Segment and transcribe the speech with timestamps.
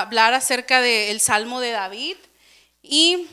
[0.00, 2.16] hablar acerca del Salmo de David.
[2.82, 3.26] Y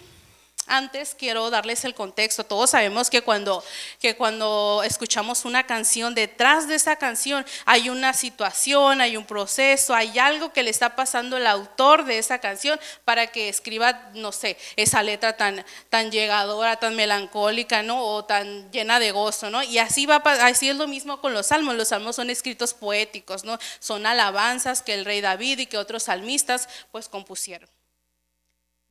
[0.68, 2.44] antes quiero darles el contexto.
[2.44, 3.64] Todos sabemos que cuando,
[4.00, 9.94] que cuando escuchamos una canción, detrás de esa canción hay una situación, hay un proceso,
[9.94, 14.32] hay algo que le está pasando el autor de esa canción para que escriba, no
[14.32, 18.04] sé, esa letra tan, tan llegadora, tan melancólica, ¿no?
[18.04, 19.64] O tan llena de gozo, ¿no?
[19.64, 21.76] Y así, va, así es lo mismo con los salmos.
[21.76, 23.60] Los salmos son escritos poéticos, ¿no?
[23.80, 27.70] Son alabanzas que el rey David y que otros salmistas pues compusieron.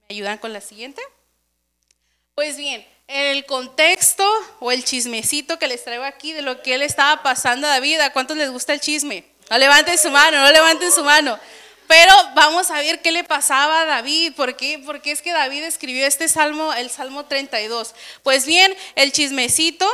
[0.09, 1.03] ¿Me ayudan con la siguiente?
[2.35, 6.83] Pues bien, el contexto o el chismecito que les traigo aquí de lo que él
[6.83, 9.25] estaba pasando a David, ¿a cuántos les gusta el chisme?
[9.51, 11.39] No levanten su mano, no levanten su mano.
[11.87, 14.81] Pero vamos a ver qué le pasaba a David, ¿por qué?
[14.85, 17.95] Porque es que David escribió este salmo, el Salmo 32.
[18.25, 19.89] Pues bien, el chismecito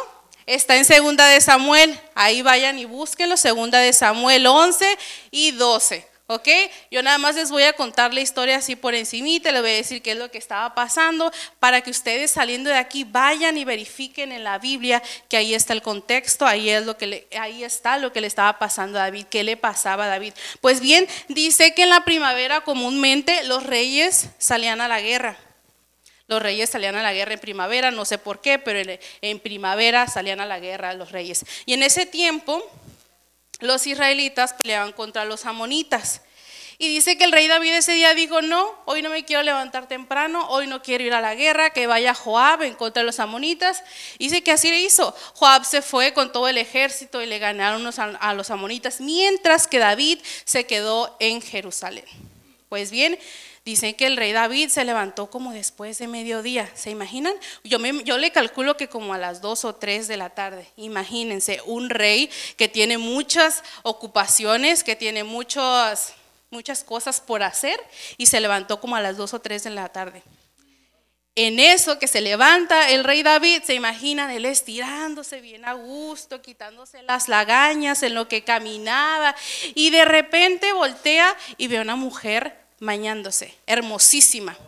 [0.47, 4.99] está en segunda de Samuel, ahí vayan y búsquenlo, segunda de Samuel 11
[5.31, 6.10] y 12.
[6.33, 6.47] ¿Ok?
[6.93, 9.75] Yo nada más les voy a contar la historia así por encimita, les voy a
[9.75, 13.65] decir qué es lo que estaba pasando para que ustedes saliendo de aquí vayan y
[13.65, 17.99] verifiquen en la Biblia que ahí está el contexto, ahí es lo que ahí está
[17.99, 20.33] lo que le estaba pasando a David, qué le pasaba a David.
[20.61, 25.37] Pues bien, dice que en la primavera comúnmente los reyes salían a la guerra.
[26.29, 29.41] Los reyes salían a la guerra en primavera, no sé por qué, pero en, en
[29.41, 31.45] primavera salían a la guerra los reyes.
[31.67, 32.65] Y en ese tiempo
[33.61, 36.23] los israelitas peleaban contra los amonitas.
[36.83, 39.87] Y dice que el rey David ese día dijo, no, hoy no me quiero levantar
[39.87, 43.21] temprano, hoy no quiero ir a la guerra, que vaya Joab en contra de los
[43.21, 43.85] amonitas.
[44.19, 45.15] dice que así le hizo.
[45.35, 47.87] Joab se fue con todo el ejército y le ganaron
[48.19, 52.07] a los amonitas, mientras que David se quedó en Jerusalén.
[52.71, 53.19] Pues bien,
[53.71, 57.35] Dicen que el rey David se levantó como después de mediodía, ¿se imaginan?
[57.63, 57.79] Yo,
[58.19, 60.67] le calculo que como a las dos o tres de la tarde.
[60.75, 66.15] Imagínense, un rey que tiene muchas ocupaciones, que tiene muchas,
[66.51, 67.79] muchas cosas por hacer
[68.17, 70.25] y se levantó como a las dos o tres de la tarde.
[71.37, 76.43] En eso que se levanta el rey David, se imaginan él estirándose bien a gusto,
[76.43, 79.37] quitándose las lagañas en lo que caminaba
[79.77, 84.59] y de repente voltea y ve a una mujer mañándose, hermosísima.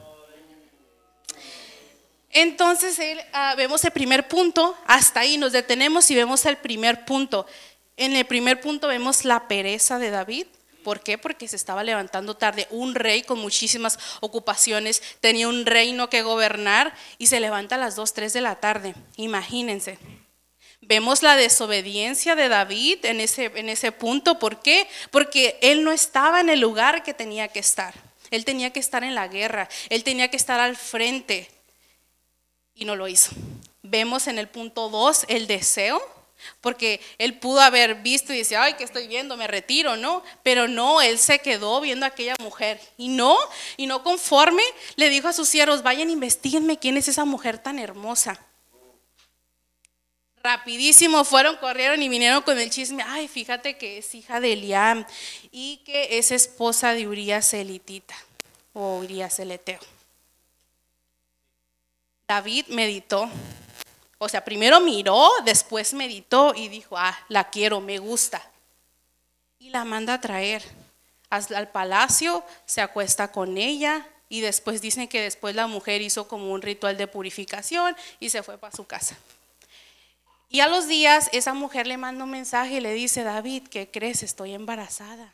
[2.30, 2.98] Entonces
[3.32, 7.46] ah, vemos el primer punto, hasta ahí nos detenemos y vemos el primer punto.
[7.96, 10.46] En el primer punto vemos la pereza de David.
[10.82, 11.18] ¿Por qué?
[11.18, 12.66] Porque se estaba levantando tarde.
[12.70, 17.96] Un rey con muchísimas ocupaciones, tenía un reino que gobernar y se levanta a las
[17.96, 18.94] 2, 3 de la tarde.
[19.16, 19.98] Imagínense.
[20.92, 24.38] Vemos la desobediencia de David en ese, en ese punto.
[24.38, 24.86] ¿Por qué?
[25.10, 27.94] Porque él no estaba en el lugar que tenía que estar.
[28.30, 29.70] Él tenía que estar en la guerra.
[29.88, 31.50] Él tenía que estar al frente.
[32.75, 33.31] Y no lo hizo.
[33.81, 35.98] Vemos en el punto 2 el deseo.
[36.60, 39.38] Porque él pudo haber visto y decir, ay, ¿qué estoy viendo?
[39.38, 40.22] Me retiro, ¿no?
[40.42, 42.78] Pero no, él se quedó viendo a aquella mujer.
[42.98, 43.38] Y no,
[43.78, 44.62] y no conforme,
[44.97, 48.38] le dijo a sus siervos, vayan, investiguenme quién es esa mujer tan hermosa.
[50.42, 53.04] Rapidísimo fueron, corrieron y vinieron con el chisme.
[53.06, 55.06] Ay, fíjate que es hija de Eliam
[55.53, 58.14] y que es esposa de Urias elitita
[58.72, 59.78] o Urias eleteo.
[62.26, 63.31] David meditó.
[64.19, 68.42] O sea, primero miró, después meditó y dijo, ah, la quiero, me gusta.
[69.58, 70.62] Y la manda a traer
[71.31, 76.52] al palacio, se acuesta con ella y después dicen que después la mujer hizo como
[76.52, 79.16] un ritual de purificación y se fue para su casa.
[80.52, 83.90] Y a los días esa mujer le manda un mensaje y le dice, David, ¿qué
[83.90, 84.22] crees?
[84.22, 85.32] Estoy embarazada.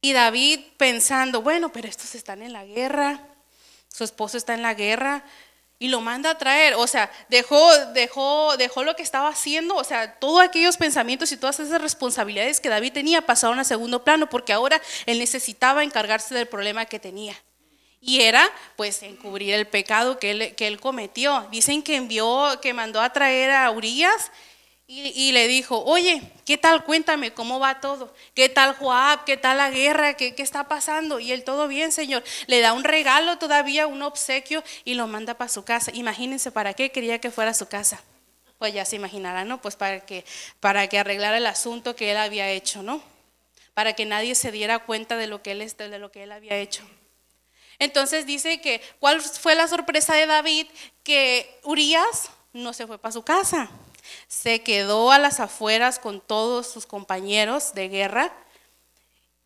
[0.00, 3.20] Y David pensando, bueno, pero estos están en la guerra,
[3.92, 5.24] su esposo está en la guerra,
[5.80, 6.74] y lo manda a traer.
[6.74, 11.36] O sea, dejó, dejó, dejó lo que estaba haciendo, o sea, todos aquellos pensamientos y
[11.36, 16.36] todas esas responsabilidades que David tenía pasaron a segundo plano, porque ahora él necesitaba encargarse
[16.36, 17.34] del problema que tenía.
[18.06, 21.46] Y era pues encubrir el pecado que él, que él cometió.
[21.50, 24.30] Dicen que envió, que mandó a traer a Urias
[24.88, 26.84] y, le dijo, oye, ¿qué tal?
[26.84, 28.14] Cuéntame cómo va todo.
[28.34, 29.24] ¿Qué tal Joab?
[29.24, 30.14] ¿Qué tal la guerra?
[30.14, 31.18] ¿Qué, ¿Qué, está pasando?
[31.18, 32.22] Y él, todo bien, Señor.
[32.46, 35.90] Le da un regalo todavía, un obsequio y lo manda para su casa.
[35.92, 38.00] Imagínense para qué quería que fuera a su casa.
[38.58, 39.60] Pues ya se imaginarán, ¿no?
[39.60, 40.24] Pues para que,
[40.60, 43.02] para que arreglara el asunto que él había hecho, ¿no?
[43.74, 46.56] Para que nadie se diera cuenta de lo que él, de lo que él había
[46.56, 46.84] hecho.
[47.78, 50.66] Entonces dice que, ¿cuál fue la sorpresa de David?
[51.02, 53.68] Que Urias no se fue para su casa,
[54.28, 58.32] se quedó a las afueras con todos sus compañeros de guerra.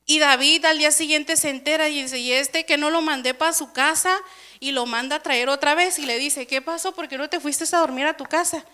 [0.07, 3.35] Y David al día siguiente se entera y dice, y este que no lo mandé
[3.35, 4.17] para su casa
[4.59, 6.93] y lo manda a traer otra vez y le dice, ¿qué pasó?
[6.93, 8.65] ¿Por qué no te fuiste a dormir a tu casa?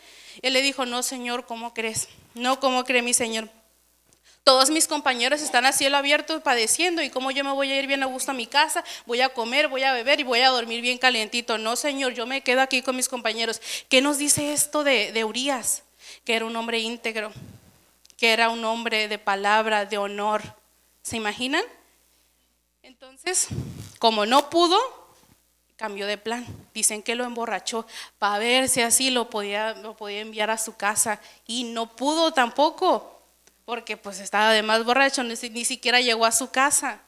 [0.42, 2.08] Él le dijo, no, Señor, ¿cómo crees?
[2.34, 3.50] No, ¿cómo cree mi Señor?
[4.46, 7.88] Todos mis compañeros están a cielo abierto padeciendo y cómo yo me voy a ir
[7.88, 10.50] bien a gusto a mi casa, voy a comer, voy a beber y voy a
[10.50, 11.58] dormir bien calientito.
[11.58, 13.60] No, Señor, yo me quedo aquí con mis compañeros.
[13.88, 15.82] ¿Qué nos dice esto de, de Urias?
[16.24, 17.32] Que era un hombre íntegro,
[18.16, 20.42] que era un hombre de palabra, de honor.
[21.02, 21.64] ¿Se imaginan?
[22.84, 23.48] Entonces,
[23.98, 24.78] como no pudo,
[25.74, 26.46] cambió de plan.
[26.72, 27.84] Dicen que lo emborrachó
[28.20, 32.32] para ver si así lo podía, lo podía enviar a su casa y no pudo
[32.32, 33.15] tampoco
[33.66, 37.02] porque pues estaba de más borracho, ni, siquiera llegó a su casa.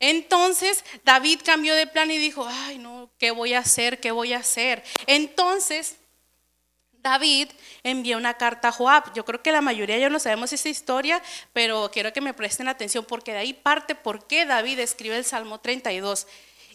[0.00, 4.00] Entonces David cambió de plan y dijo, ay no, ¿qué voy a hacer?
[4.00, 4.82] ¿Qué voy a hacer?
[5.06, 5.96] Entonces
[6.90, 7.50] David
[7.82, 9.12] envió una carta a Joab.
[9.14, 11.22] Yo creo que la mayoría ya no sabemos esa historia,
[11.52, 15.24] pero quiero que me presten atención porque de ahí parte por qué David escribe el
[15.24, 16.26] Salmo 32.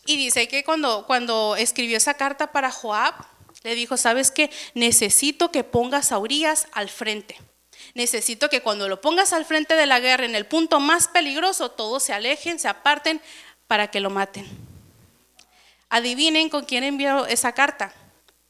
[0.06, 3.16] Y dice que cuando, cuando escribió esa carta para Joab,
[3.64, 4.52] le dijo, ¿sabes qué?
[4.76, 7.49] Necesito que pongas a Urias al frente.
[7.94, 11.72] Necesito que cuando lo pongas al frente de la guerra, en el punto más peligroso,
[11.72, 13.22] todos se alejen, se aparten
[13.68, 14.48] para que lo maten.
[15.90, 17.94] Adivinen con quién envió esa carta.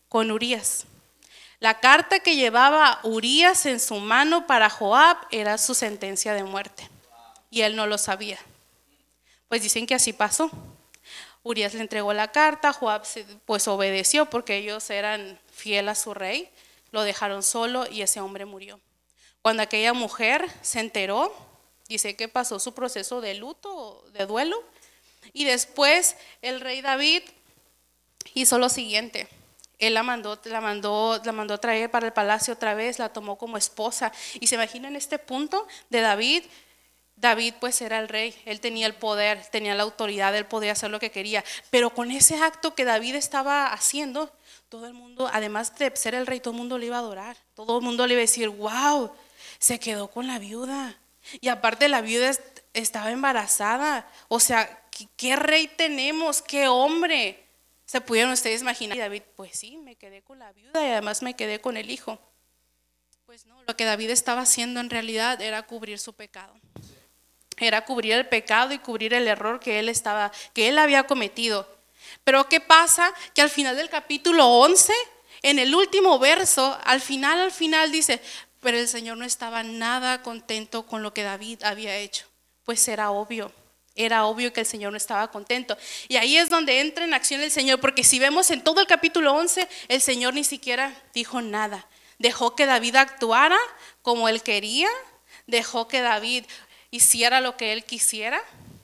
[0.10, 0.86] Con Urias.
[1.60, 6.90] La carta que llevaba Urias en su mano para Joab era su sentencia de muerte.
[7.50, 8.40] Y él no lo sabía.
[9.48, 10.52] Pues dicen que así pasó.
[11.44, 13.04] Urias le entregó la carta, Joab
[13.46, 16.50] pues obedeció porque ellos eran fiel a su rey,
[16.92, 18.80] lo dejaron solo y ese hombre murió.
[19.42, 21.34] Cuando aquella mujer se enteró,
[21.88, 24.62] dice que pasó su proceso de luto, de duelo,
[25.34, 27.24] y después el rey David
[28.34, 29.28] hizo lo siguiente.
[29.80, 33.38] Él la mandó, la mandó, la mandó traer para el palacio otra vez, la tomó
[33.38, 34.12] como esposa.
[34.40, 36.44] Y se imaginan este punto de David.
[37.16, 40.90] David pues era el rey, él tenía el poder, tenía la autoridad, él podía hacer
[40.90, 41.44] lo que quería.
[41.70, 44.32] Pero con ese acto que David estaba haciendo,
[44.70, 47.38] todo el mundo, además de ser el rey, todo el mundo le iba a adorar.
[47.56, 49.12] Todo el mundo le iba a decir, wow,
[49.60, 50.98] se quedó con la viuda.
[51.42, 52.32] Y aparte la viuda
[52.74, 54.10] estaba embarazada.
[54.28, 54.84] O sea,
[55.18, 56.42] ¿qué, rey tenemos?
[56.42, 57.46] ¿Qué hombre?
[57.86, 58.98] ¿Se pudieron ustedes imaginar?
[58.98, 61.92] Y David, pues sí, me quedé con la viuda y además me quedé con el
[61.92, 62.20] hijo.
[63.26, 66.54] Pues no, lo que David estaba haciendo en realidad era cubrir su pecado.
[67.58, 71.68] Era cubrir el pecado y cubrir el error que él estaba, que él había cometido.
[72.24, 73.14] Pero ¿qué pasa?
[73.34, 74.94] Que al final del capítulo 11,
[75.42, 78.22] en el último verso, al final, al final dice,
[78.62, 82.26] pero el Señor no estaba nada contento con lo que David había hecho,
[82.66, 83.52] pues era obvio.
[83.96, 85.78] Era obvio que el Señor no estaba contento.
[86.08, 88.88] Y ahí es donde entra en acción el Señor, porque si vemos en todo el
[88.88, 91.86] capítulo 11, el Señor ni siquiera dijo nada.
[92.18, 93.58] Dejó que David actuara
[94.02, 94.88] como él quería,
[95.48, 96.46] dejó que David
[96.92, 98.42] hiciera lo que él quisiera,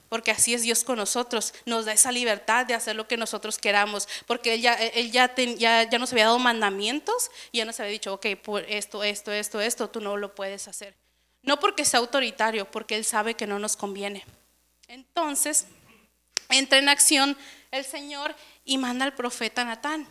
[0.09, 3.57] porque así es Dios con nosotros, nos da esa libertad de hacer lo que nosotros
[3.57, 7.91] queramos, porque Él ya, él ya, ya, nos había dado mandamientos y ya nos había
[7.91, 10.95] dicho, ok, por esto, esto, esto, esto, tú no lo puedes hacer.
[11.41, 14.25] No porque sea autoritario, porque Él sabe que no nos conviene.
[14.87, 15.67] Entonces,
[16.49, 17.37] entra en acción
[17.71, 20.07] el Señor y manda al profeta Natán.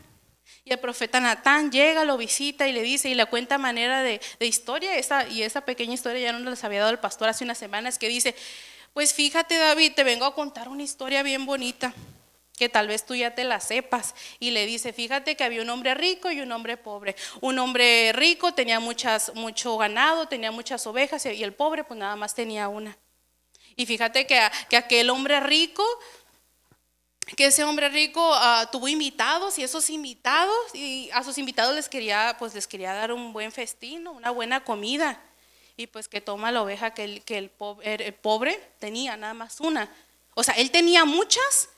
[0.64, 4.20] Y el profeta Natán llega, lo visita y le dice y le cuenta manera de,
[4.38, 4.96] de historia.
[4.96, 7.98] Esa, y esa pequeña historia ya no les había dado el pastor hace unas semanas
[7.98, 8.34] que dice,
[8.94, 11.92] pues fíjate David, te vengo a contar una historia bien bonita,
[12.56, 14.14] que tal vez tú ya te la sepas.
[14.38, 17.16] Y le dice, fíjate que había un hombre rico y un hombre pobre.
[17.40, 22.14] Un hombre rico tenía muchas, mucho ganado, tenía muchas ovejas y el pobre pues nada
[22.14, 22.96] más tenía una.
[23.74, 25.84] Y fíjate que, que aquel hombre rico
[27.36, 31.88] que ese hombre rico ah, tuvo invitados y esos invitados y a sus invitados les
[31.88, 35.20] quería pues les quería dar un buen festín, una buena comida
[35.76, 39.90] y pues que toma la oveja que el, que el, pobre, tenía, nada más una.
[40.34, 41.68] O sea, él tenía muchas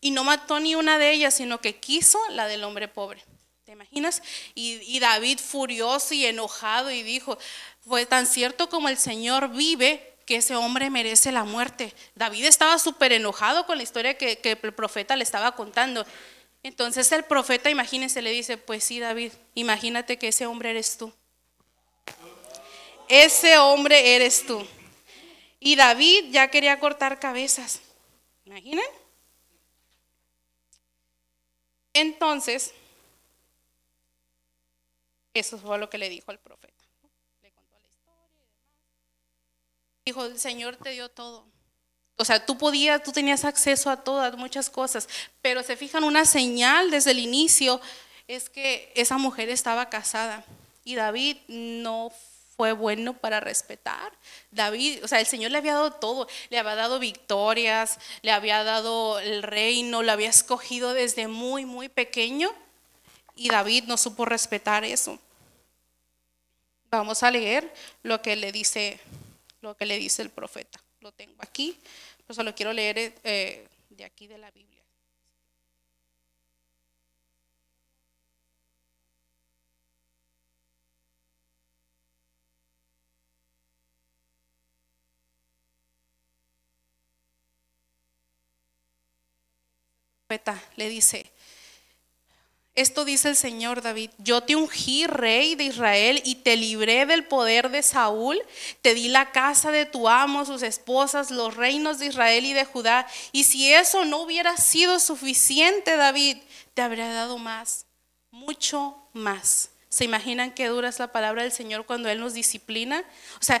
[0.00, 3.22] y no mató ni una de ellas, sino que quiso la del hombre pobre.
[3.64, 4.22] ¿Te imaginas?
[4.54, 7.38] Y, y David furioso y enojado y dijo,
[7.86, 11.92] fue tan cierto como el Señor vive, que ese hombre merece la muerte.
[12.14, 16.06] David estaba súper enojado con la historia que, que, el profeta le estaba contando.
[16.62, 21.12] Entonces el profeta, imagínense, le dice, pues sí, David, imagínate que ese hombre eres tú.
[23.08, 24.66] Ese hombre eres tú.
[25.60, 27.80] Y David ya quería cortar cabezas.
[28.44, 28.84] ¿Imaginan?
[31.92, 32.72] Entonces,
[35.34, 36.84] eso fue lo que le dijo al profeta.
[37.42, 38.30] Le contó la historia.
[40.04, 41.46] Dijo, el Señor te dio todo.
[42.16, 45.08] O sea, tú podías, tú tenías acceso a todas, muchas cosas,
[45.40, 47.80] pero se fijan, una señal desde el inicio
[48.28, 50.44] es que esa mujer estaba casada
[50.84, 52.12] y David no
[52.56, 54.12] fue bueno para respetar.
[54.50, 58.64] David, o sea, el Señor le había dado todo, le había dado victorias, le había
[58.64, 62.50] dado el reino, lo había escogido desde muy, muy pequeño
[63.34, 65.18] y David no supo respetar eso.
[66.90, 69.00] Vamos a leer lo que le dice
[69.62, 70.80] lo que le dice el profeta.
[71.00, 71.78] Lo tengo aquí,
[72.26, 74.81] pues lo quiero leer eh, de aquí de la Biblia.
[90.76, 91.32] Le dice,
[92.74, 97.24] esto dice el Señor David, yo te ungí rey de Israel y te libré del
[97.24, 98.40] poder de Saúl,
[98.80, 102.64] te di la casa de tu amo, sus esposas, los reinos de Israel y de
[102.64, 106.38] Judá, y si eso no hubiera sido suficiente, David,
[106.72, 107.84] te habría dado más,
[108.30, 109.68] mucho más.
[109.90, 113.04] ¿Se imaginan qué dura es la palabra del Señor cuando Él nos disciplina?
[113.38, 113.60] O sea,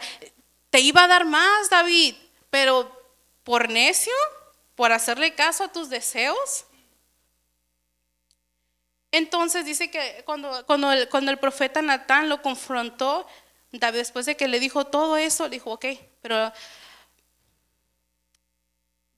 [0.70, 2.14] te iba a dar más, David,
[2.48, 2.90] pero
[3.44, 4.14] por necio,
[4.74, 6.66] por hacerle caso a tus deseos.
[9.10, 13.26] Entonces dice que cuando, cuando, el, profeta Natán lo confrontó,
[13.70, 15.86] David, después de que le dijo todo eso, dijo, ok,
[16.22, 16.52] pero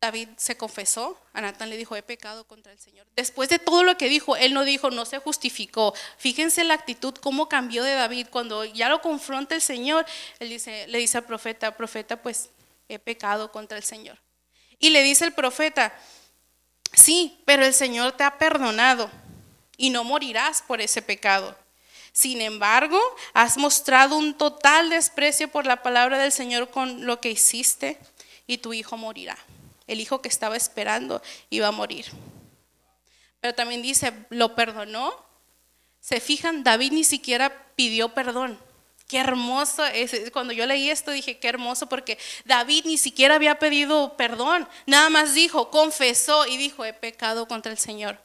[0.00, 3.06] David se confesó, a Natán le dijo, he pecado contra el Señor.
[3.14, 5.94] Después de todo lo que dijo, él no dijo, no se justificó.
[6.18, 8.26] Fíjense la actitud, cómo cambió de David.
[8.30, 10.04] Cuando ya lo confronta el Señor,
[10.40, 12.50] él dice, le dice al profeta, profeta, pues
[12.88, 14.18] he pecado contra el Señor.
[14.84, 15.98] Y le dice el profeta,
[16.92, 19.10] sí, pero el Señor te ha perdonado
[19.78, 21.56] y no morirás por ese pecado.
[22.12, 23.00] Sin embargo,
[23.32, 27.98] has mostrado un total desprecio por la palabra del Señor con lo que hiciste
[28.46, 29.38] y tu hijo morirá.
[29.86, 32.04] El hijo que estaba esperando iba a morir.
[33.40, 35.14] Pero también dice, lo perdonó.
[36.00, 38.60] Se fijan, David ni siquiera pidió perdón.
[39.06, 40.30] Qué hermoso es.
[40.30, 44.68] Cuando yo leí esto dije, qué hermoso, porque David ni siquiera había pedido perdón.
[44.86, 48.18] Nada más dijo, confesó y dijo, he pecado contra el Señor.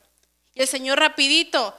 [0.53, 1.75] Y el Señor rapidito,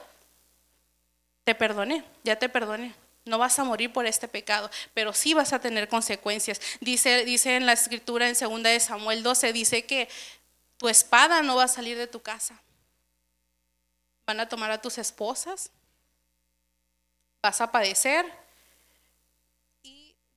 [1.43, 2.93] te perdoné, ya te perdoné.
[3.25, 6.59] No vas a morir por este pecado, pero sí vas a tener consecuencias.
[6.79, 10.09] Dice, dice en la escritura en 2 de Samuel 12, dice que
[10.77, 12.59] tu espada no va a salir de tu casa.
[14.25, 15.71] Van a tomar a tus esposas,
[17.41, 18.25] vas a padecer.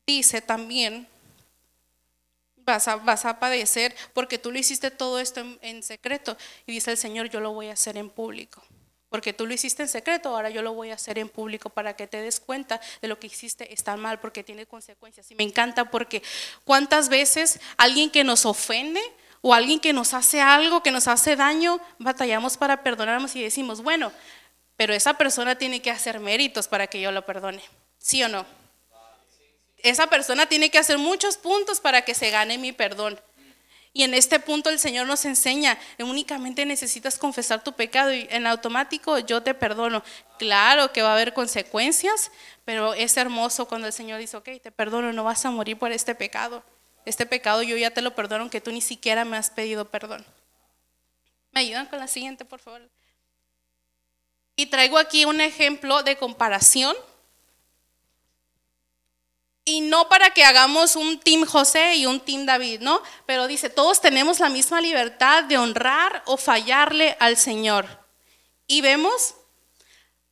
[0.06, 1.06] Dice también
[2.64, 6.36] vas a, vas a padecer porque tú lo hiciste todo esto en, secreto.
[6.66, 8.62] Y dice el Señor, yo lo voy a hacer en público.
[9.08, 11.94] Porque tú lo hiciste en secreto, ahora yo lo voy a hacer en público para
[11.94, 15.30] que te des cuenta de lo que hiciste está mal porque tiene consecuencias.
[15.30, 16.20] Y me encanta porque
[16.64, 19.00] cuántas veces alguien que nos ofende
[19.40, 23.82] o alguien que nos hace algo, que nos hace daño, batallamos para perdonarnos y decimos,
[23.82, 24.10] bueno,
[24.76, 27.62] pero esa persona tiene que hacer méritos para que yo lo perdone.
[27.98, 28.44] ¿Sí o no?
[29.84, 33.20] Esa persona tiene que hacer muchos puntos para que se gane mi perdón.
[33.92, 38.44] Y en este punto el Señor nos enseña, únicamente necesitas confesar tu pecado y en
[38.48, 40.02] automático yo te perdono.
[40.36, 42.32] Claro que va a haber consecuencias,
[42.64, 45.92] pero es hermoso cuando el Señor dice, ok, te perdono, no vas a morir por
[45.92, 46.64] este pecado.
[47.04, 50.26] Este pecado yo ya te lo perdono aunque tú ni siquiera me has pedido perdón.
[51.52, 52.82] ¿Me ayudan con la siguiente, por favor?
[54.56, 56.96] Y traigo aquí un ejemplo de comparación
[59.64, 63.02] y no para que hagamos un team José y un team David, ¿no?
[63.24, 67.86] Pero dice, todos tenemos la misma libertad de honrar o fallarle al Señor.
[68.66, 69.34] Y vemos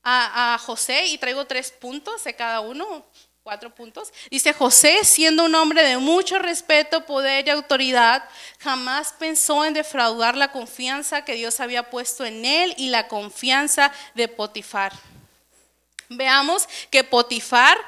[0.05, 3.07] a, José, y traigo tres puntos de cada uno,
[3.43, 4.13] cuatro puntos.
[4.31, 10.37] Dice, José, siendo un hombre de mucho respeto, poder y autoridad, jamás pensó en defraudar
[10.37, 14.93] la confianza que Dios había puesto en él y la confianza de Potifar.
[16.09, 17.79] Veamos que Potifar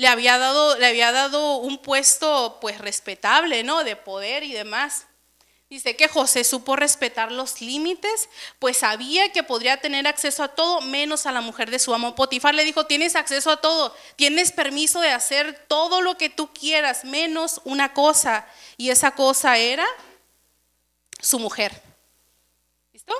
[0.00, 3.84] le había dado, le había dado un puesto pues respetable, ¿no?
[3.84, 5.04] De poder y demás.
[5.68, 10.80] Dice que José supo respetar los límites, pues sabía que podría tener acceso a todo
[10.80, 12.14] menos a la mujer de su amo.
[12.14, 16.50] Potifar le dijo, tienes acceso a todo, tienes permiso de hacer todo lo que tú
[16.54, 18.48] quieras, menos una cosa.
[18.78, 19.86] Y esa cosa era
[21.20, 21.82] su mujer.
[22.94, 23.14] ¿Listo?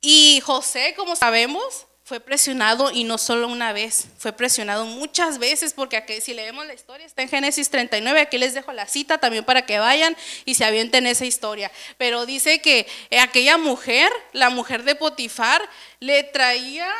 [0.00, 5.74] Y José, como sabemos, fue presionado y no solo una vez, fue presionado muchas veces
[5.74, 9.18] porque aquí, si leemos la historia está en Génesis 39, aquí les dejo la cita
[9.18, 11.70] también para que vayan y se avienten esa historia.
[11.98, 12.86] Pero dice que
[13.20, 15.60] aquella mujer, la mujer de Potifar,
[16.00, 16.90] le traía,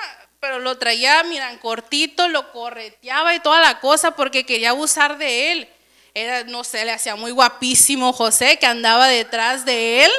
[0.41, 5.53] pero lo traía, miran, cortito, lo correteaba y toda la cosa porque quería abusar de
[5.53, 5.69] él.
[6.13, 10.11] Era, no sé, le hacía muy guapísimo José que andaba detrás de él.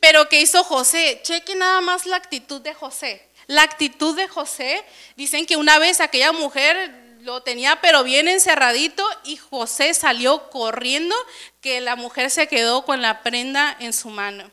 [0.00, 1.20] Pero ¿qué hizo José?
[1.22, 3.33] Cheque nada más la actitud de José.
[3.46, 4.84] La actitud de José,
[5.16, 11.16] dicen que una vez aquella mujer lo tenía pero bien encerradito y José salió corriendo
[11.60, 14.50] que la mujer se quedó con la prenda en su mano.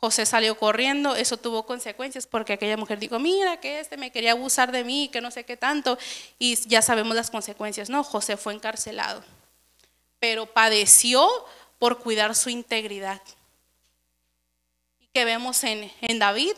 [0.00, 4.32] José salió corriendo, eso tuvo consecuencias porque aquella mujer dijo, mira que este me quería
[4.32, 5.98] abusar de mí, que no sé qué tanto,
[6.38, 7.90] y ya sabemos las consecuencias.
[7.90, 9.24] No, José fue encarcelado,
[10.20, 11.28] pero padeció
[11.80, 13.20] por cuidar su integridad.
[15.00, 16.54] ¿Y qué vemos en, en David?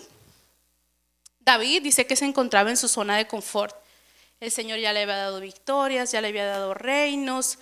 [1.41, 3.77] David dice que se encontraba en su zona de confort.
[4.41, 7.59] El Señor ya le había dado victorias, ya le había dado reinos,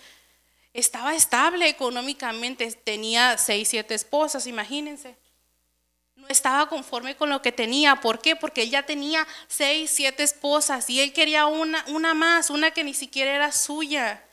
[0.74, 5.16] estaba estable económicamente, tenía seis, siete esposas, imagínense
[6.28, 7.96] estaba conforme con lo que tenía.
[7.96, 8.36] ¿Por qué?
[8.36, 12.84] Porque él ya tenía seis, siete esposas y él quería una, una más, una que
[12.84, 14.24] ni siquiera era suya.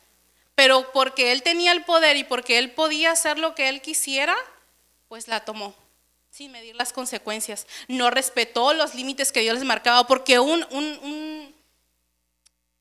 [0.55, 4.35] Pero porque él tenía el poder y porque él podía hacer lo que él quisiera,
[5.07, 5.75] pues la tomó
[6.35, 7.65] sin medir las consecuencias.
[7.87, 11.55] No respetó los límites que Dios les marcaba porque un, un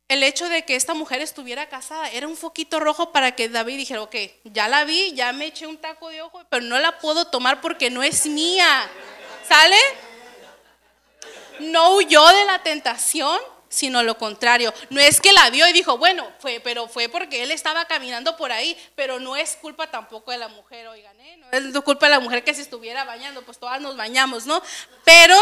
[0.09, 3.77] el hecho de que esta mujer estuviera casada era un foquito rojo para que David
[3.77, 6.99] dijera, ok, ya la vi, ya me eché un taco de ojo, pero no la
[6.99, 8.91] puedo tomar porque no es mía.
[9.49, 9.79] ¿Sale?
[11.61, 13.39] No huyó de la tentación,
[13.75, 14.73] sino lo contrario.
[14.91, 18.37] No es que la vio y dijo, bueno, fue, pero fue porque él estaba caminando
[18.37, 21.37] por ahí, pero no es culpa tampoco de la mujer, oigan, ¿eh?
[21.37, 24.63] no es culpa de la mujer que se estuviera bañando, pues todas nos bañamos, ¿no?
[25.05, 25.37] Pero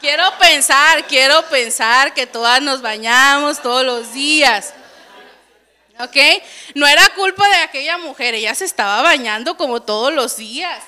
[0.00, 4.72] Quiero pensar, quiero pensar que todas nos bañamos todos los días.
[5.98, 6.16] ¿Ok?
[6.74, 10.82] No era culpa de aquella mujer, ella se estaba bañando como todos los días.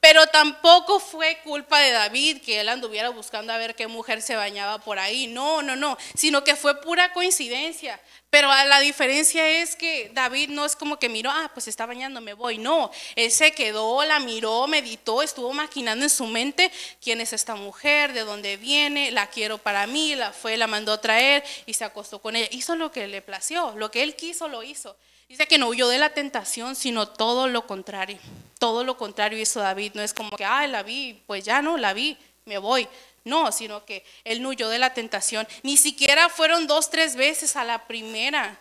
[0.00, 4.36] Pero tampoco fue culpa de David que él anduviera buscando a ver qué mujer se
[4.36, 5.26] bañaba por ahí.
[5.26, 8.00] No, no, no, sino que fue pura coincidencia.
[8.30, 12.20] Pero la diferencia es que David no es como que miró, ah, pues está bañando,
[12.20, 12.58] me voy.
[12.58, 16.70] No, él se quedó, la miró, meditó, estuvo maquinando en su mente
[17.02, 20.92] quién es esta mujer, de dónde viene, la quiero para mí, la fue, la mandó
[20.92, 22.48] a traer y se acostó con ella.
[22.52, 24.96] Hizo lo que le plació, lo que él quiso lo hizo.
[25.28, 28.18] Dice que no huyó de la tentación, sino todo lo contrario.
[28.58, 29.92] Todo lo contrario hizo David.
[29.94, 32.16] No es como que, ah, la vi, pues ya no, la vi,
[32.46, 32.88] me voy.
[33.24, 35.46] No, sino que él no huyó de la tentación.
[35.62, 38.58] Ni siquiera fueron dos, tres veces a la primera.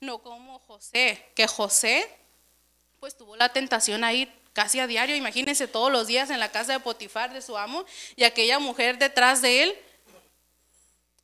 [0.00, 2.08] No como José, que José
[2.98, 5.16] pues tuvo la tentación ahí casi a diario.
[5.16, 7.84] Imagínense todos los días en la casa de Potifar de su amo
[8.16, 9.78] y aquella mujer detrás de él.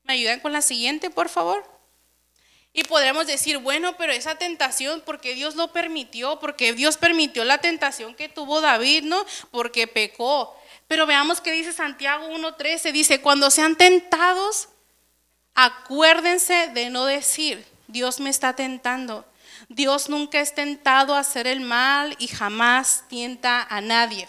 [0.04, 1.75] ¿Me ayudan con la siguiente, por favor?
[2.76, 6.38] Y podremos decir, bueno, pero esa tentación, porque Dios lo permitió?
[6.38, 9.24] Porque Dios permitió la tentación que tuvo David, ¿no?
[9.50, 10.54] Porque pecó.
[10.86, 12.92] Pero veamos qué dice Santiago 1.13.
[12.92, 14.68] Dice, cuando sean tentados,
[15.54, 19.24] acuérdense de no decir, Dios me está tentando.
[19.70, 24.28] Dios nunca es tentado a hacer el mal y jamás tienta a nadie.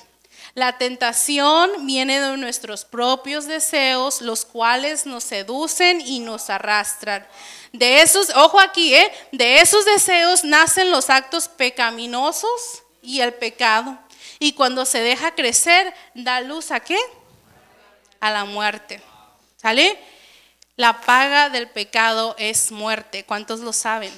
[0.57, 7.27] La tentación viene de nuestros propios deseos, los cuales nos seducen y nos arrastran.
[7.73, 9.11] De esos, ojo aquí, ¿eh?
[9.31, 13.99] de esos deseos nacen los actos pecaminosos y el pecado.
[14.39, 16.97] Y cuando se deja crecer, da luz a qué?
[18.19, 18.99] A la muerte.
[19.57, 19.95] ¿Sale?
[20.75, 23.25] La paga del pecado es muerte.
[23.25, 24.11] ¿Cuántos lo saben?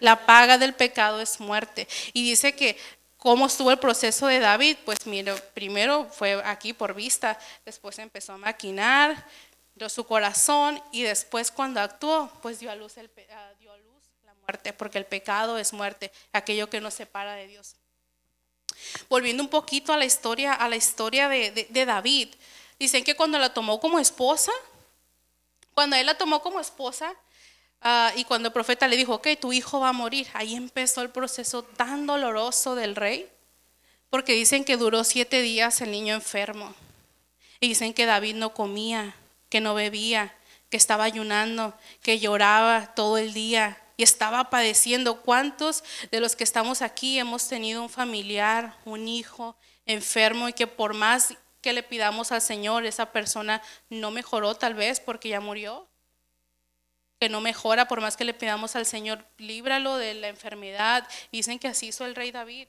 [0.00, 1.86] La paga del pecado es muerte.
[2.14, 2.78] Y dice que
[3.26, 8.34] cómo estuvo el proceso de David, pues mire, primero fue aquí por vista, después empezó
[8.34, 9.26] a maquinar,
[9.74, 13.78] dio su corazón y después cuando actuó, pues dio a luz, el, ah, dio a
[13.78, 17.74] luz la muerte, porque el pecado es muerte, aquello que nos separa de Dios.
[19.08, 22.28] Volviendo un poquito a la historia, a la historia de, David,
[22.78, 24.52] dicen que cuando la tomó como esposa,
[25.74, 27.12] cuando él la tomó como esposa,
[27.82, 31.02] ah, y cuando el profeta le dijo, ok, tu hijo va a morir, ahí empezó
[31.02, 33.28] el proceso tan doloroso del rey,
[34.10, 36.74] porque dicen que duró siete días el niño enfermo.
[37.60, 39.14] Y dicen que David no comía,
[39.48, 40.34] que no bebía,
[40.70, 45.22] que estaba ayunando, que lloraba todo el día, y estaba padeciendo.
[45.22, 50.66] ¿Cuántos de los que estamos aquí hemos tenido un familiar, un hijo enfermo y que
[50.66, 55.40] por más que le pidamos al Señor, esa persona no mejoró tal vez porque ya
[55.40, 55.88] murió?
[57.18, 61.08] Que no mejora por más que le pidamos al Señor, líbralo de la enfermedad.
[61.32, 62.68] Dicen que así hizo el rey David.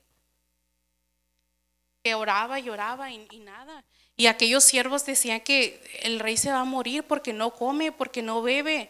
[2.03, 3.83] Que oraba y oraba y, y nada.
[4.15, 8.23] Y aquellos siervos decían que el rey se va a morir porque no come, porque
[8.23, 8.89] no bebe.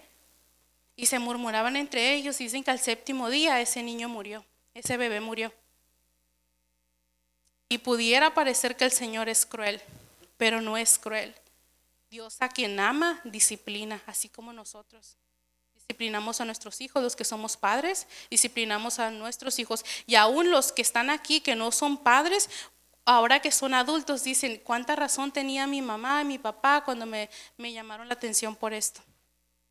[0.96, 4.44] Y se murmuraban entre ellos dicen que al séptimo día ese niño murió,
[4.74, 5.54] ese bebé murió.
[7.70, 9.82] Y pudiera parecer que el Señor es cruel,
[10.38, 11.36] pero no es cruel.
[12.10, 15.18] Dios a quien ama, disciplina, así como nosotros.
[15.88, 19.86] Disciplinamos a nuestros hijos, los que somos padres, disciplinamos a nuestros hijos.
[20.06, 22.50] Y aún los que están aquí, que no son padres,
[23.06, 27.72] ahora que son adultos, dicen, ¿cuánta razón tenía mi mamá mi papá cuando me, me
[27.72, 29.02] llamaron la atención por esto?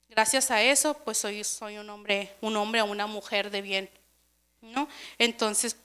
[0.09, 3.90] Gracias a eso, pues soy, soy un hombre, un hombre o una mujer de bien.
[4.62, 4.88] ¿no?
[5.18, 5.76] Entonces,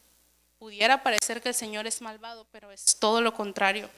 [0.57, 3.89] pudiera parecer que el Señor es malvado, pero es todo lo contrario.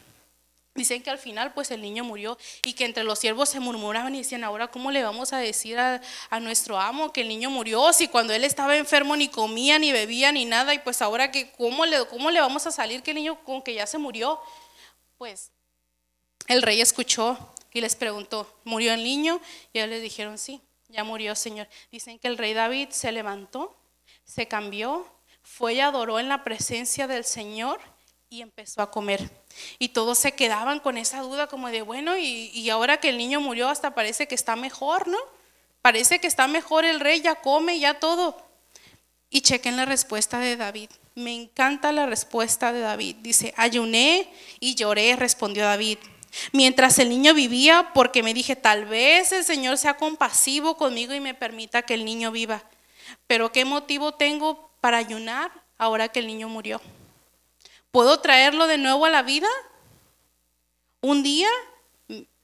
[0.76, 4.16] Dicen que al final pues el niño murió y que entre los siervos se murmuraban
[4.16, 6.02] y decían, ahora cómo le vamos a decir a,
[6.42, 10.32] nuestro amo que el niño murió si cuando él estaba enfermo ni comía ni bebía
[10.32, 13.18] ni nada y pues ahora que cómo le, cómo le vamos a salir que el
[13.18, 14.40] niño con que ya se murió.
[15.20, 15.52] Pues
[16.48, 17.38] el rey escuchó
[17.72, 19.40] y les preguntó, ¿murió el niño?
[19.74, 20.60] Y ellos le dijeron, sí,
[20.90, 21.68] ya murió Señor.
[21.92, 23.78] Dicen que el rey David se levantó,
[24.26, 25.06] se cambió,
[25.44, 27.80] fue y adoró en la presencia del Señor
[28.34, 29.30] y empezó a comer.
[29.78, 33.40] Y todos se quedaban con esa duda como de, bueno, y, ahora que el niño
[33.40, 35.20] murió hasta parece que está mejor, ¿no?
[35.84, 38.44] Parece que está mejor el rey, ya come, ya todo.
[39.30, 40.90] Y chequen la respuesta de David.
[41.14, 43.18] Me encanta la respuesta de David.
[43.18, 44.28] Dice, ayuné
[44.60, 46.00] y lloré, respondió David.
[46.54, 51.20] Mientras el niño vivía, porque me dije, tal vez el Señor sea compasivo conmigo y
[51.20, 52.64] me permita que el niño viva.
[53.28, 56.82] Pero ¿qué motivo tengo para ayunar ahora que el niño murió?
[57.94, 59.48] ¿Puedo traerlo de nuevo a la vida?
[61.00, 61.48] Un día,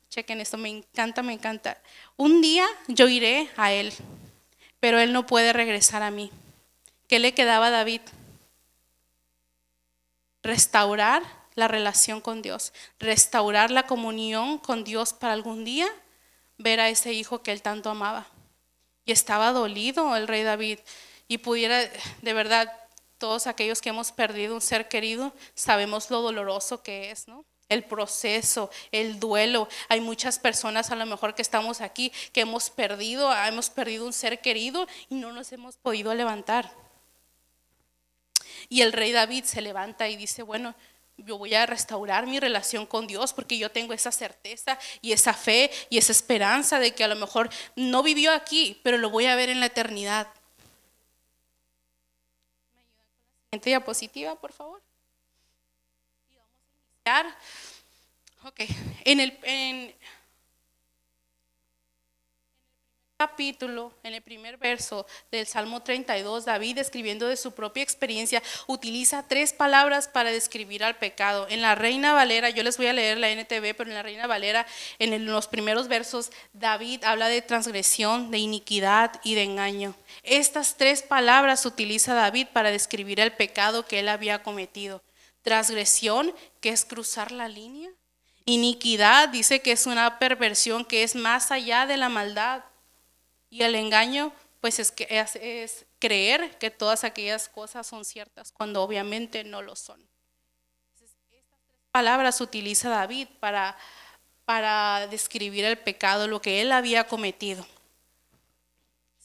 [0.07, 1.81] chequen esto, me encanta, me encanta.
[2.17, 3.91] Un día yo iré a él,
[4.79, 6.29] pero él no puede regresar a mí.
[7.07, 8.01] ¿Qué le quedaba a David?
[10.43, 11.23] Restaurar
[11.55, 15.87] la relación con Dios, restaurar la comunión con Dios para algún día
[16.59, 18.27] ver a ese hijo que él tanto amaba.
[19.03, 20.77] Y estaba dolido el rey David
[21.27, 21.79] y pudiera
[22.21, 22.71] de verdad
[23.19, 27.45] todos aquellos que hemos perdido un ser querido, sabemos lo doloroso que es, ¿no?
[27.67, 29.67] El proceso, el duelo.
[29.89, 34.13] Hay muchas personas a lo mejor que estamos aquí que hemos perdido, hemos perdido un
[34.13, 36.73] ser querido y no nos hemos podido levantar.
[38.69, 40.73] Y el rey David se levanta y dice, bueno,
[41.17, 45.33] yo voy a restaurar mi relación con Dios porque yo tengo esa certeza y esa
[45.33, 49.25] fe y esa esperanza de que a lo mejor no vivió aquí, pero lo voy
[49.25, 50.27] a ver en la eternidad.
[53.51, 54.79] Siguiente diapositiva, por favor.
[56.29, 57.37] Y vamos a iniciar.
[58.43, 58.59] Ok,
[59.05, 59.95] en el, en,
[63.19, 69.27] capítulo, en el primer verso del Salmo 32, David, escribiendo de su propia experiencia, utiliza
[69.27, 71.45] tres palabras para describir al pecado.
[71.49, 74.25] En la Reina Valera, yo les voy a leer la NTV, pero en la Reina
[74.25, 74.65] Valera,
[74.99, 79.95] en los primeros versos, David habla de transgresión, de iniquidad y de engaño.
[80.23, 85.03] Estas tres palabras utiliza David para describir el pecado que él había cometido.
[85.41, 87.89] Transgresión, que es cruzar la línea.
[88.45, 92.63] Iniquidad dice que es una perversión que es más allá de la maldad.
[93.49, 94.31] Y el engaño,
[94.61, 94.93] pues es,
[95.99, 99.99] creer que todas aquellas cosas son ciertas cuando obviamente no lo son.
[100.93, 101.43] estas tres
[101.91, 103.77] palabras utiliza David para,
[104.45, 107.65] para describir el pecado, lo que él había cometido.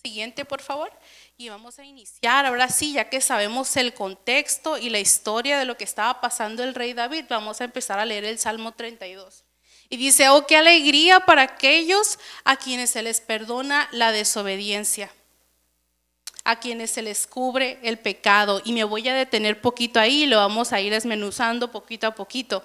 [0.02, 0.92] Siguiente, por favor.
[1.36, 5.64] Y vamos a iniciar, ahora sí, ya que sabemos el contexto y la historia de
[5.64, 9.43] lo que estaba pasando el rey David, vamos a empezar a leer el Salmo 32.
[9.88, 15.12] Y dice, oh, qué alegría para aquellos a quienes se les perdona la desobediencia,
[16.42, 18.60] a quienes se les cubre el pecado.
[18.64, 22.64] Y me voy a detener poquito ahí lo vamos a ir desmenuzando poquito a poquito.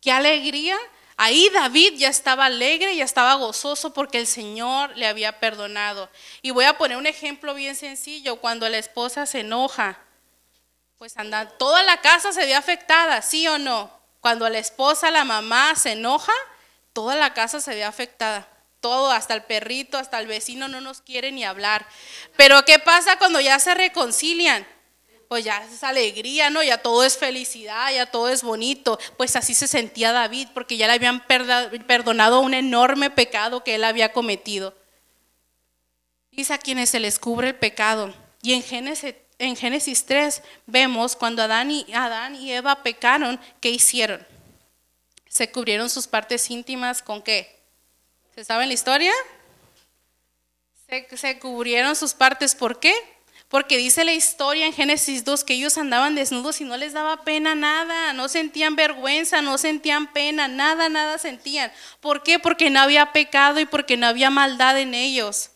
[0.00, 0.76] Qué alegría.
[1.18, 6.10] Ahí David ya estaba alegre, ya estaba gozoso porque el Señor le había perdonado.
[6.42, 8.36] Y voy a poner un ejemplo bien sencillo.
[8.36, 9.98] Cuando la esposa se enoja,
[10.98, 13.95] pues anda, toda la casa se ve afectada, ¿sí o no?
[14.26, 16.32] Cuando la esposa, la mamá se enoja,
[16.92, 18.48] toda la casa se ve afectada.
[18.80, 21.86] Todo, hasta el perrito, hasta el vecino no nos quiere ni hablar.
[22.36, 24.66] Pero ¿qué pasa cuando ya se reconcilian?
[25.28, 26.60] Pues ya es alegría, ¿no?
[26.64, 28.98] Ya todo es felicidad, ya todo es bonito.
[29.16, 33.84] Pues así se sentía David, porque ya le habían perdonado un enorme pecado que él
[33.84, 34.74] había cometido.
[36.32, 38.12] Dice a quienes se les cubre el pecado.
[38.42, 43.70] Y en Génesis en Génesis 3 vemos cuando Adán y, Adán y Eva pecaron, ¿qué
[43.70, 44.26] hicieron?
[45.28, 47.60] Se cubrieron sus partes íntimas con qué?
[48.34, 49.12] ¿Se sabe la historia?
[50.88, 52.94] Se, se cubrieron sus partes, ¿por qué?
[53.48, 57.22] Porque dice la historia en Génesis 2 que ellos andaban desnudos y no les daba
[57.22, 61.70] pena nada, no sentían vergüenza, no sentían pena, nada, nada sentían.
[62.00, 62.38] ¿Por qué?
[62.38, 65.50] Porque no había pecado y porque no había maldad en ellos.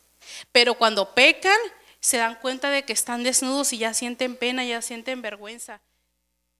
[0.52, 1.58] Pero cuando pecan,
[2.00, 5.80] se dan cuenta de que están desnudos y ya sienten pena, ya sienten vergüenza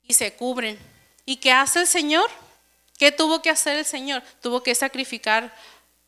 [0.03, 0.79] y se cubren.
[1.25, 2.29] ¿Y qué hace el Señor?
[2.99, 4.23] ¿Qué tuvo que hacer el Señor?
[4.43, 5.55] Tuvo que sacrificar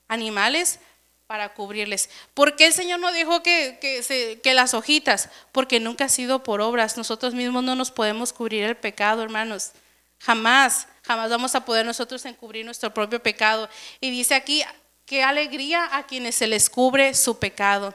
[0.09, 0.79] animales
[1.27, 2.11] para cubrirles.
[2.35, 5.31] ¿Por qué el Señor no dijo que, que, que, las hojitas?
[5.51, 6.99] Porque nunca ha sido por obras.
[6.99, 9.71] Nosotros mismos no nos podemos cubrir el pecado, hermanos.
[10.18, 13.71] Jamás, jamás vamos a poder nosotros encubrir nuestro propio pecado.
[14.01, 14.62] Y dice aquí,
[15.07, 17.95] qué alegría a quienes se les cubre su pecado.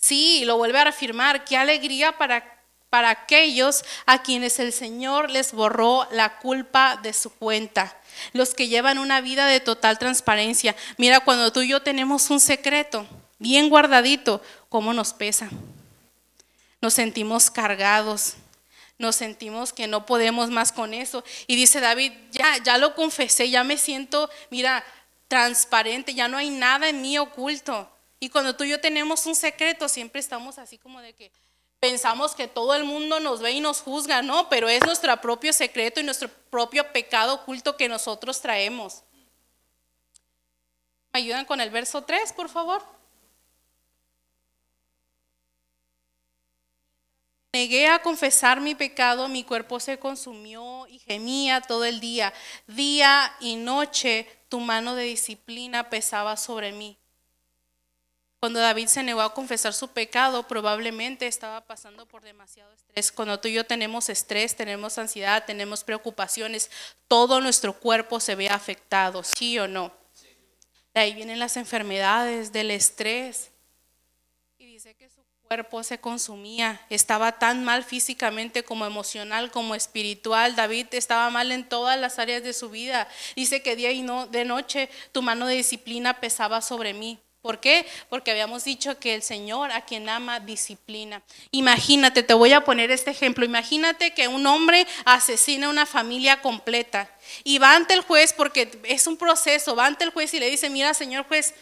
[0.00, 2.58] Sí, lo vuelve a reafirmar, qué alegría para,
[2.88, 7.94] para aquellos a quienes el Señor les borró la culpa de su cuenta,
[8.32, 10.74] los que llevan una vida de total transparencia.
[10.96, 13.06] Mira, cuando tú y yo tenemos un secreto
[13.38, 15.50] bien guardadito, ¿cómo nos pesa?
[16.80, 18.36] Nos sentimos cargados,
[18.96, 21.22] nos sentimos que no podemos más con eso.
[21.46, 24.82] Y dice David, ya, ya lo confesé, ya me siento, mira,
[25.28, 27.90] transparente, ya no hay nada en mí oculto.
[28.20, 31.32] Y cuando tú y yo tenemos un secreto, siempre estamos así como de que,
[31.80, 35.52] pensamos que todo el mundo nos ve y nos juzga, no, pero es nuestro propio
[35.52, 39.02] secreto y nuestro propio pecado oculto que nosotros traemos.
[41.12, 42.82] ¿Me ayudan con el verso 3, por favor?
[47.52, 52.32] Negué a confesar mi pecado, mi cuerpo se consumió y gemía todo el día.
[52.68, 56.99] Día y noche tu mano de disciplina pesaba sobre mí.
[58.40, 63.12] Cuando David se negó a confesar su pecado, probablemente estaba pasando por demasiado estrés.
[63.12, 66.70] Cuando tú y yo tenemos estrés, tenemos ansiedad, tenemos preocupaciones,
[67.06, 69.92] todo nuestro cuerpo se ve afectado, ¿sí o no?
[70.94, 73.50] De ahí vienen las enfermedades, del estrés.
[74.56, 80.56] Y dice que su cuerpo se consumía, estaba tan mal físicamente como emocional, como espiritual.
[80.56, 83.06] David estaba mal en todas las áreas de su vida.
[83.36, 87.20] Dice que día y no, de noche tu mano de disciplina pesaba sobre mí.
[87.42, 87.86] ¿Por qué?
[88.10, 91.22] Porque habíamos dicho que el Señor a quien ama disciplina.
[91.52, 93.46] Imagínate, te voy a poner este ejemplo.
[93.46, 97.10] Imagínate que un hombre asesina a una familia completa
[97.42, 100.50] y va ante el juez porque es un proceso, va ante el juez y le
[100.50, 101.54] dice, mira, señor juez,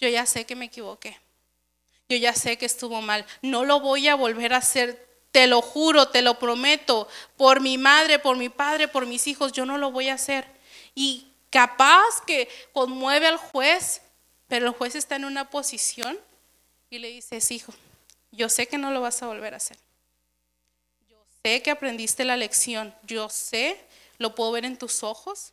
[0.00, 1.20] yo ya sé que me equivoqué.
[2.08, 3.24] Yo ya sé que estuvo mal.
[3.40, 5.08] No lo voy a volver a hacer.
[5.30, 7.08] Te lo juro, te lo prometo.
[7.36, 10.44] Por mi madre, por mi padre, por mis hijos, yo no lo voy a hacer.
[10.94, 14.02] Y capaz que conmueve al juez
[14.48, 16.18] pero el juez está en una posición
[16.90, 17.72] y le dice, hijo,
[18.30, 19.78] yo sé que no lo vas a volver a hacer.
[21.08, 23.80] Yo sé que aprendiste la lección, yo sé,
[24.18, 25.52] lo puedo ver en tus ojos,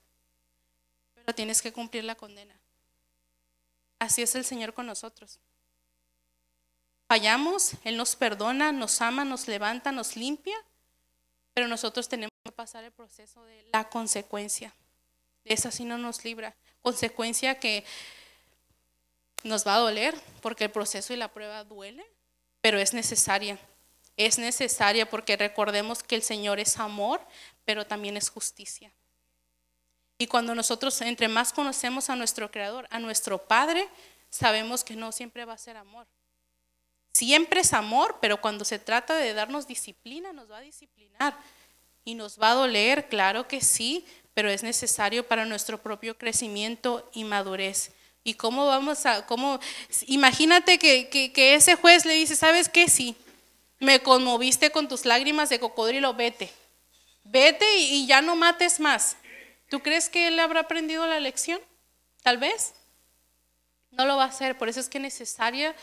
[1.13, 2.55] pero tienes que cumplir la condena.
[3.99, 5.39] Así es el Señor con nosotros.
[7.07, 10.55] Fallamos, Él nos perdona, nos ama, nos levanta, nos limpia,
[11.53, 14.73] pero nosotros tenemos que pasar el proceso de la consecuencia.
[15.43, 16.55] De esa sí no nos libra.
[16.81, 17.83] Consecuencia que
[19.43, 22.05] nos va a doler porque el proceso y la prueba duele,
[22.61, 23.57] pero es necesaria.
[24.17, 27.21] Es necesaria porque recordemos que el Señor es amor,
[27.65, 28.91] pero también es justicia.
[30.17, 33.87] Y cuando nosotros entre más conocemos a nuestro Creador, a nuestro Padre,
[34.29, 36.05] sabemos que no siempre va a ser amor.
[37.13, 41.37] Siempre es amor, pero cuando se trata de darnos disciplina, nos va a disciplinar.
[42.05, 47.09] Y nos va a doler, claro que sí, pero es necesario para nuestro propio crecimiento
[47.13, 47.91] y madurez.
[48.23, 49.59] ¿Y cómo vamos a, cómo,
[50.05, 52.87] imagínate que, que, ese juez le dice, ¿sabes qué?
[52.87, 53.15] Sí,
[53.79, 56.51] me conmoviste con tus lágrimas de cocodrilo, vete,
[57.23, 59.17] vete y, ya no mates más.
[59.69, 61.59] ¿Tú crees que él habrá aprendido la lección?
[62.21, 62.73] Tal vez.
[63.89, 65.75] No lo va a hacer, por eso es que necesaria,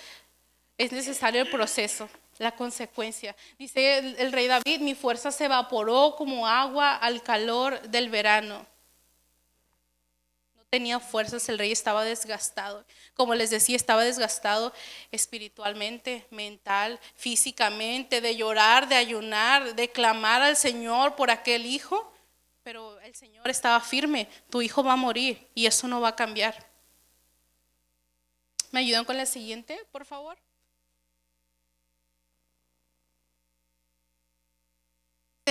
[0.79, 3.35] es necesario el proceso, la consecuencia.
[3.59, 8.65] Dice el rey David, mi fuerza se evaporó como agua al calor del verano
[10.71, 12.85] tenía fuerzas, el rey estaba desgastado.
[13.15, 14.73] Como les decía, estaba desgastado
[15.11, 22.13] espiritualmente, mental, físicamente, de llorar, de ayunar, de clamar al Señor por aquel hijo.
[22.63, 26.17] Pero el Señor estaba firme, tu hijo va a morir y eso no va a
[26.17, 26.67] cambiar.
[28.71, 30.37] ¿Me ayudan con la siguiente, por favor?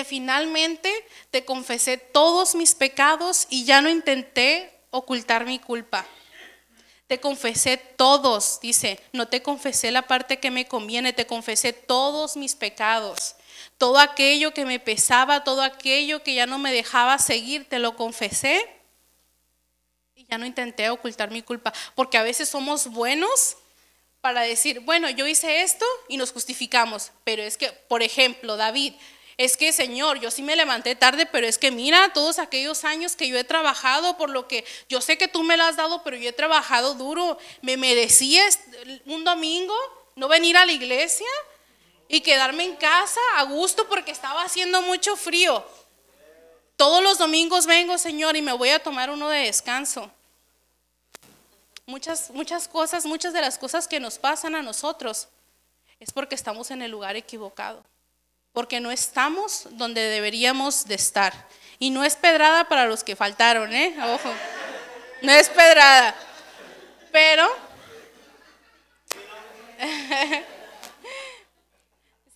[0.06, 0.93] Finalmente
[1.32, 6.06] te confesé todos mis pecados y ya no intenté ocultar mi culpa.
[7.08, 12.36] Te confesé todos, dice, no te confesé la parte que me conviene, te confesé todos
[12.36, 13.36] mis pecados.
[13.78, 17.95] Todo aquello que me pesaba, todo aquello que ya no me dejaba seguir, te lo
[17.95, 18.62] confesé.
[20.15, 23.58] Y ya no intenté ocultar mi culpa, porque a veces somos buenos
[24.19, 28.93] para decir, bueno, yo hice esto y nos justificamos, pero es que, por ejemplo, David,
[29.38, 33.15] es que Señor, yo sí me levanté tarde, pero es que mira todos aquellos años
[33.15, 36.04] que yo he trabajado por lo que yo sé que tú me lo has dado,
[36.04, 37.38] pero yo he trabajado duro.
[37.62, 38.43] Me merecía
[39.06, 39.76] un domingo
[40.15, 41.28] no venir a la iglesia
[42.08, 45.63] y quedarme en casa a gusto porque estaba haciendo mucho frío.
[46.76, 50.10] Todos los domingos vengo, Señor, y me voy a tomar uno de descanso.
[51.86, 55.28] Muchas, muchas cosas, muchas de las cosas que nos pasan a nosotros
[56.00, 57.84] es porque estamos en el lugar equivocado
[58.58, 61.32] porque no estamos donde deberíamos de estar.
[61.78, 63.96] Y no es pedrada para los que faltaron, ¿eh?
[65.22, 66.15] No es pedrada.
[67.12, 67.48] Pero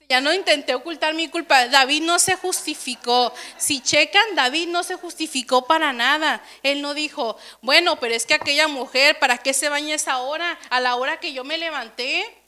[0.10, 1.70] Ya no intenté ocultar mi culpa.
[1.70, 3.34] David no se justificó.
[3.58, 6.44] Si checan, David no se justificó para nada.
[6.62, 10.60] Él no dijo, bueno, pero es que aquella mujer, ¿para qué se baña esa hora?
[10.70, 12.41] A la hora que yo me levanté.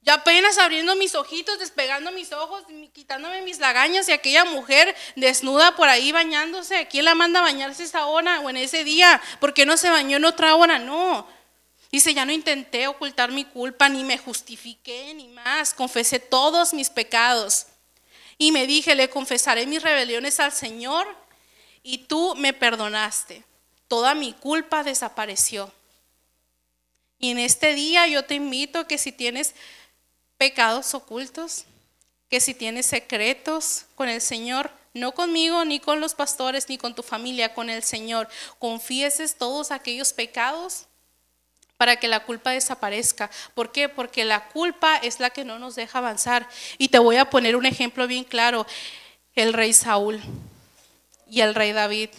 [0.00, 5.76] Ya apenas abriendo mis ojitos, despegando mis ojos, quitándome mis lagañas y aquella mujer desnuda
[5.76, 6.86] por ahí bañándose.
[6.88, 9.20] ¿Quién la manda a bañarse esa hora o en ese día?
[9.40, 10.78] ¿Por qué no se bañó en otra hora?
[10.78, 11.26] No.
[11.90, 15.74] Dice, ya no intenté ocultar mi culpa, ni me justifiqué, ni más.
[15.74, 17.66] Confesé todos mis pecados.
[18.36, 21.06] Y me dije, le confesaré mis rebeliones al Señor
[21.82, 23.44] y tú me perdonaste.
[23.88, 25.72] Toda mi culpa desapareció.
[27.18, 29.54] Y en este día yo te invito que si tienes
[30.38, 31.64] pecados ocultos,
[32.30, 36.94] que si tienes secretos con el Señor, no conmigo, ni con los pastores, ni con
[36.94, 40.86] tu familia, con el Señor, confieses todos aquellos pecados
[41.76, 43.30] para que la culpa desaparezca.
[43.54, 43.88] ¿Por qué?
[43.88, 46.48] Porque la culpa es la que no nos deja avanzar.
[46.76, 48.66] Y te voy a poner un ejemplo bien claro.
[49.34, 50.20] El rey Saúl
[51.30, 52.10] y el rey David.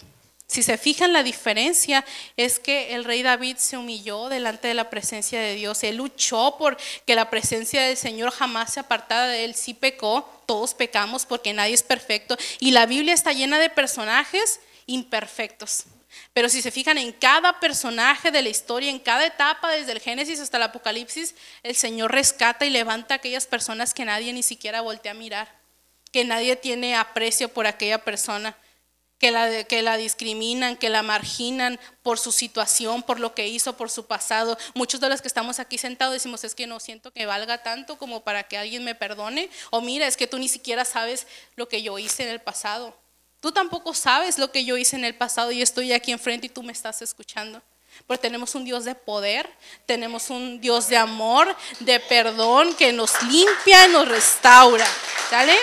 [0.50, 2.04] Si se fijan la diferencia
[2.36, 5.84] es que el rey David se humilló delante de la presencia de Dios.
[5.84, 9.54] Él luchó por que la presencia del Señor jamás se apartara de él.
[9.54, 12.36] Sí pecó, todos pecamos porque nadie es perfecto.
[12.58, 15.84] Y la Biblia está llena de personajes imperfectos.
[16.32, 20.00] Pero si se fijan en cada personaje de la historia, en cada etapa, desde el
[20.00, 24.42] Génesis hasta el Apocalipsis, el Señor rescata y levanta a aquellas personas que nadie ni
[24.42, 25.60] siquiera voltea a mirar,
[26.10, 28.56] que nadie tiene aprecio por aquella persona,
[29.20, 33.76] que la, que la discriminan, que la marginan por su situación, por lo que hizo,
[33.76, 34.56] por su pasado.
[34.74, 37.98] Muchos de los que estamos aquí sentados decimos, es que no siento que valga tanto
[37.98, 39.50] como para que alguien me perdone.
[39.68, 42.96] O mira, es que tú ni siquiera sabes lo que yo hice en el pasado.
[43.40, 46.50] Tú tampoco sabes lo que yo hice en el pasado y estoy aquí enfrente y
[46.50, 47.60] tú me estás escuchando.
[48.06, 49.50] Porque tenemos un Dios de poder,
[49.84, 54.86] tenemos un Dios de amor, de perdón, que nos limpia nos restaura.
[55.28, 55.54] ¿Sale?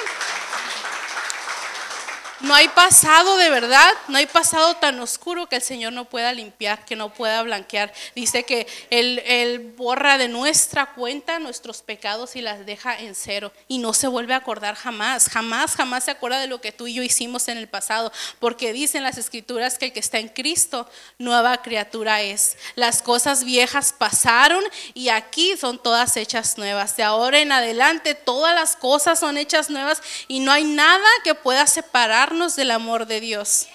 [2.39, 6.31] No hay pasado de verdad, no hay pasado tan oscuro que el Señor no pueda
[6.33, 7.91] limpiar, que no pueda blanquear.
[8.13, 13.51] Dice que él, borra de nuestra cuenta nuestros pecados y las deja en cero.
[13.67, 16.85] Y no se vuelve a acordar jamás, jamás, jamás se acuerda de lo que tú
[16.85, 18.11] y yo hicimos en el pasado.
[18.39, 22.55] Porque dicen las escrituras que el que está en Cristo, nueva criatura es.
[22.75, 26.95] Las cosas viejas pasaron y aquí son todas hechas nuevas.
[26.97, 31.33] De ahora en adelante todas las cosas son hechas nuevas y no hay nada que
[31.33, 33.67] pueda separar del amor de Dios.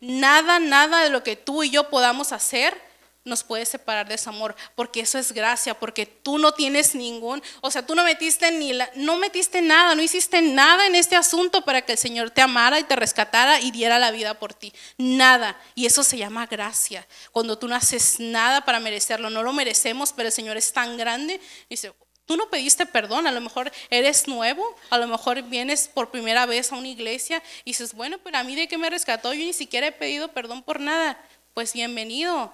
[0.00, 2.76] Nada, nada de lo que tú y yo podamos hacer
[3.24, 7.42] nos puede separar de ese amor, porque eso es gracia, porque tú no tienes ningún,
[7.62, 11.64] o sea, tú no metiste ni no metiste nada, no hiciste nada en este asunto
[11.64, 14.74] para que el Señor te amara y te rescatara y diera la vida por ti.
[14.98, 17.06] Nada, y eso se llama gracia.
[17.32, 20.98] Cuando tú no haces nada para merecerlo, no lo merecemos, pero el Señor es tan
[20.98, 21.94] grande, dice,
[22.26, 26.46] Tú no pediste perdón, a lo mejor eres nuevo, a lo mejor vienes por primera
[26.46, 29.44] vez a una iglesia y dices, bueno, pero a mí de qué me rescató, yo
[29.44, 31.20] ni siquiera he pedido perdón por nada.
[31.52, 32.52] Pues bienvenido,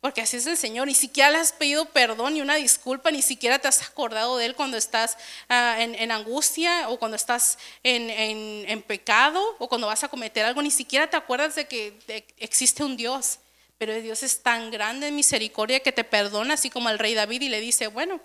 [0.00, 3.20] porque así es el Señor, ni siquiera le has pedido perdón ni una disculpa, ni
[3.20, 5.18] siquiera te has acordado de Él cuando estás
[5.48, 10.70] ah, en, angustia o cuando estás en, pecado o cuando vas a cometer algo, ni
[10.70, 13.40] siquiera te acuerdas de que existe un Dios.
[13.76, 17.42] Pero Dios es tan grande en misericordia que te perdona, así como el rey David
[17.42, 18.20] y le dice, bueno,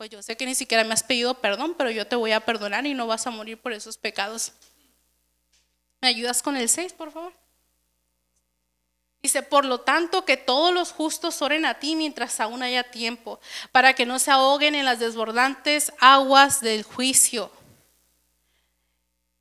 [0.00, 2.40] pues yo sé que ni siquiera me has pedido perdón, pero yo te voy a
[2.40, 4.54] perdonar y no vas a morir por esos pecados.
[6.00, 7.34] ¿Me ayudas con el 6, por favor?
[9.22, 13.40] Dice, por lo tanto, que todos los justos oren a ti mientras aún haya tiempo,
[13.72, 17.52] para que no se ahoguen en las desbordantes aguas del juicio.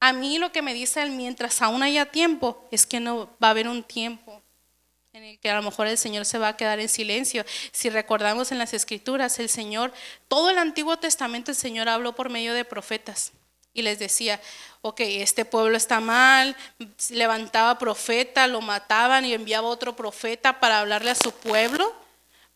[0.01, 3.47] A mí lo que me dice el mientras aún haya tiempo es que no va
[3.47, 4.43] a haber un tiempo
[5.41, 7.45] que a lo mejor el Señor se va a quedar en silencio.
[7.71, 9.93] Si recordamos en las escrituras, el Señor,
[10.27, 13.31] todo el Antiguo Testamento el Señor habló por medio de profetas
[13.73, 14.41] y les decía,
[14.81, 16.55] ok, este pueblo está mal,
[17.09, 21.93] levantaba profeta, lo mataban y enviaba otro profeta para hablarle a su pueblo,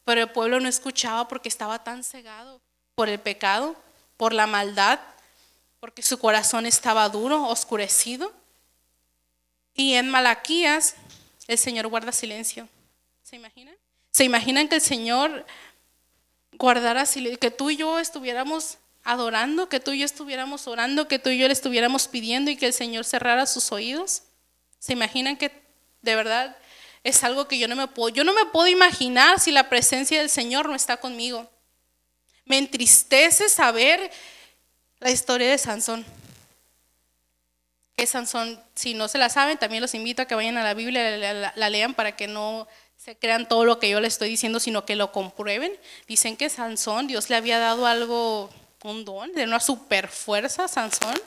[0.06, 2.62] pero el pueblo no escuchaba porque estaba tan cegado
[2.96, 3.76] por el pecado,
[4.18, 5.00] por la maldad,
[5.80, 8.32] porque su corazón estaba duro, oscurecido.
[9.76, 10.96] Y en Malaquías
[11.48, 12.68] el Señor guarda silencio.
[13.24, 13.76] ¿Se imaginan?
[14.12, 15.46] ¿Se imaginan que el Señor
[16.54, 17.40] guardara silencio?
[17.40, 21.38] Que tú y yo estuviéramos adorando, que tú y yo estuviéramos orando, que tú y
[21.38, 24.24] yo le estuviéramos pidiendo y que el Señor cerrara sus oídos.
[24.80, 25.52] ¿Se imaginan que
[26.02, 26.58] de verdad
[27.04, 30.20] es algo que yo no me puedo, yo no me puedo imaginar si la presencia
[30.20, 31.50] del Señor no está conmigo?
[32.46, 34.12] Me entristece saber
[35.00, 36.06] la historia de Sansón
[37.96, 40.74] que Sansón, si no se la saben, también los invito a que vayan a la
[40.74, 42.68] Biblia, la, la, lean para que no
[42.98, 45.78] se crean todo lo que yo les estoy diciendo, sino que lo comprueben.
[46.08, 48.50] Dicen que Sansón, Dios le había dado algo
[48.84, 51.20] un don, de una super fuerza, Sansón.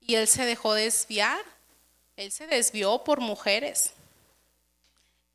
[0.00, 1.38] Y él se dejó desviar.
[2.16, 3.92] Él se desvió por mujeres.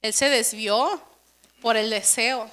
[0.01, 1.01] Él se desvió
[1.61, 2.49] por el deseo.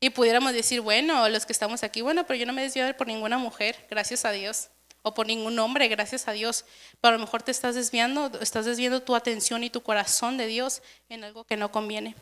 [0.00, 3.06] Y pudiéramos decir, bueno, los que estamos aquí, bueno, pero yo no me desvío por
[3.06, 4.68] ninguna mujer, gracias a Dios,
[5.02, 6.64] o por ningún hombre, gracias a Dios.
[7.00, 10.46] Pero a lo mejor te estás desviando, estás desviando tu atención y tu corazón de
[10.46, 12.14] Dios en algo que no conviene.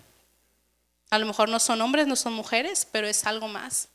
[1.10, 3.88] A lo mejor no son hombres, no son mujeres, pero es algo más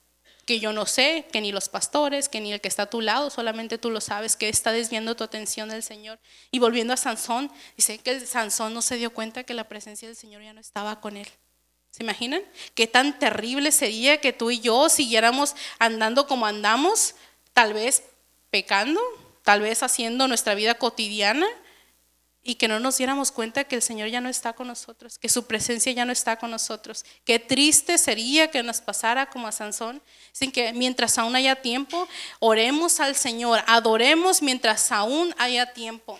[0.45, 3.01] que yo no sé, que ni los pastores, que ni el que está a tu
[3.01, 6.19] lado, solamente tú lo sabes, que está desviando tu atención del Señor.
[6.51, 10.15] Y volviendo a Sansón, dice que Sansón no se dio cuenta que la presencia del
[10.15, 11.27] Señor ya no estaba con él.
[11.89, 12.43] ¿Se imaginan?
[12.75, 17.15] Qué tan terrible sería que tú y yo siguiéramos andando como andamos,
[17.53, 18.03] tal vez
[18.55, 19.01] pecando,
[19.43, 21.45] tal vez haciendo nuestra vida cotidiana
[22.41, 25.27] y que no nos diéramos cuenta que el Señor ya no está con nosotros, que
[25.27, 27.03] su presencia ya no está con nosotros.
[27.25, 30.01] Qué triste sería que nos pasara como a Sansón,
[30.31, 32.07] sin que mientras aún haya tiempo,
[32.39, 36.17] oremos al Señor, adoremos mientras aún haya tiempo.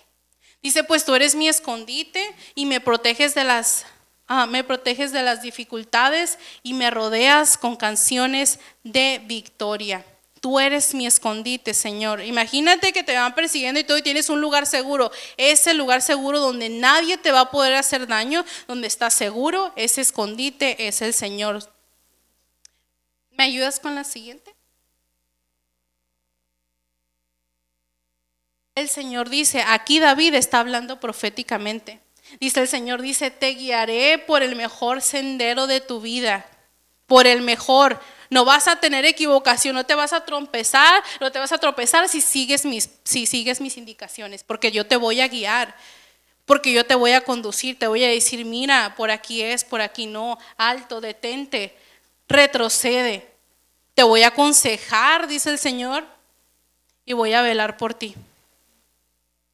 [0.61, 2.21] Dice, pues tú eres mi escondite
[2.53, 3.85] y me proteges de las
[4.27, 10.03] ah, me proteges de las dificultades y me rodeas con canciones de victoria
[10.45, 12.21] tú eres mi escondite, Señor.
[12.21, 15.11] Imagínate que te van persiguiendo y tú tienes un lugar seguro.
[15.37, 20.01] Ese lugar seguro donde nadie te va a poder hacer daño, donde estás seguro, ese
[20.01, 21.67] escondite es el Señor.
[23.31, 24.53] ¿Me ayudas con la siguiente?
[28.75, 32.01] El Señor dice, aquí David está hablando proféticamente.
[32.39, 36.45] Dice el Señor, dice, te guiaré por el mejor sendero de tu vida,
[37.07, 37.99] por el mejor.
[38.29, 42.07] No vas a tener equivocación, no te vas a trompezar, no te vas a tropezar
[42.09, 45.75] si sigues mis, si sigues mis indicaciones, porque yo te voy a guiar,
[46.45, 49.81] porque yo te voy a conducir, te voy a decir, mira, por aquí es, por
[49.81, 51.75] aquí no, alto, detente,
[52.27, 53.27] retrocede.
[53.93, 56.05] Te voy a aconsejar, dice el Señor,
[57.05, 58.15] y voy a velar por ti.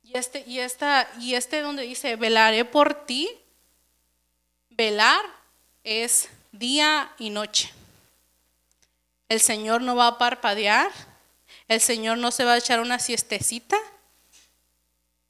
[0.04, 3.30] Y este, y esta, y este donde dice, velaré por ti,
[4.70, 5.22] velar
[5.84, 7.72] es día y noche.
[9.32, 10.92] El Señor no va a parpadear.
[11.70, 13.78] El Señor no se va a echar una siestecita.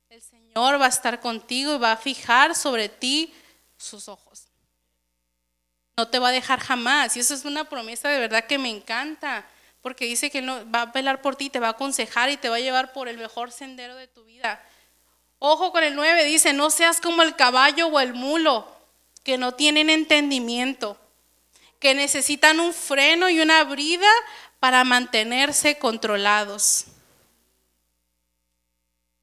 [0.09, 3.31] El Señor va a estar contigo y va a fijar sobre ti
[3.77, 4.47] sus ojos.
[5.95, 7.15] No te va a dejar jamás.
[7.15, 9.45] Y eso es una promesa de verdad que me encanta.
[9.83, 12.49] Porque dice que no, va a velar por ti, te va a aconsejar y te
[12.49, 14.67] va a llevar por el mejor sendero de tu vida.
[15.37, 18.67] Ojo con el 9, dice, no seas como el caballo o el mulo,
[19.23, 20.97] que no tienen entendimiento
[21.81, 24.07] que necesitan un freno y una brida
[24.59, 26.85] para mantenerse controlados.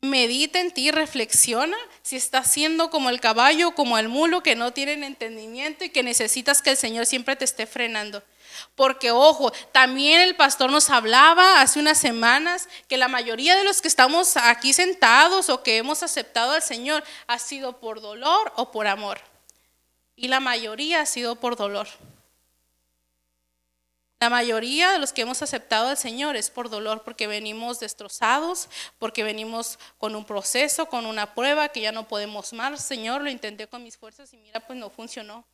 [0.00, 4.72] Medita en ti, reflexiona si estás siendo como el caballo, como el mulo, que no
[4.72, 8.24] tienen entendimiento y que necesitas que el Señor siempre te esté frenando.
[8.74, 13.80] Porque, ojo, también el pastor nos hablaba hace unas semanas que la mayoría de los
[13.80, 18.72] que estamos aquí sentados o que hemos aceptado al Señor ha sido por dolor o
[18.72, 19.20] por amor.
[20.16, 21.86] Y la mayoría ha sido por dolor.
[24.20, 28.68] La mayoría de los que hemos aceptado al Señor es por dolor, porque venimos destrozados,
[28.98, 32.84] porque venimos con un proceso, con una prueba que ya no podemos más.
[32.84, 35.44] Señor, lo intenté con mis fuerzas y mira, pues no funcionó.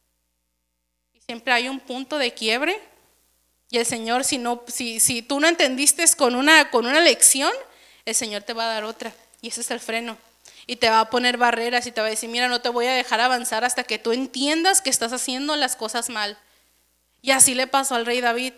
[1.13, 2.81] Y siempre hay un punto de quiebre.
[3.69, 7.53] Y el Señor, si, no, si, si tú no entendiste con una, con una lección,
[8.07, 9.13] el Señor te va a dar otra.
[9.43, 10.17] Y ese es el freno.
[10.67, 12.87] Y te va a poner barreras y te va a decir, mira, no te voy
[12.87, 16.39] a dejar avanzar hasta que tú entiendas que estás haciendo las cosas mal.
[17.25, 18.53] Y así le pasó al rey David.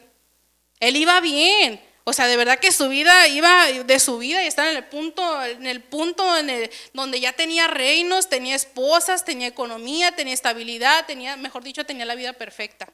[0.80, 1.80] Él iba bien.
[2.02, 4.86] O sea, de verdad que su vida iba de su vida y estaba en el
[4.86, 10.34] punto, en el punto en el, donde ya tenía reinos, tenía esposas, tenía economía, tenía
[10.34, 12.88] estabilidad, tenía, mejor dicho, tenía la vida perfecta.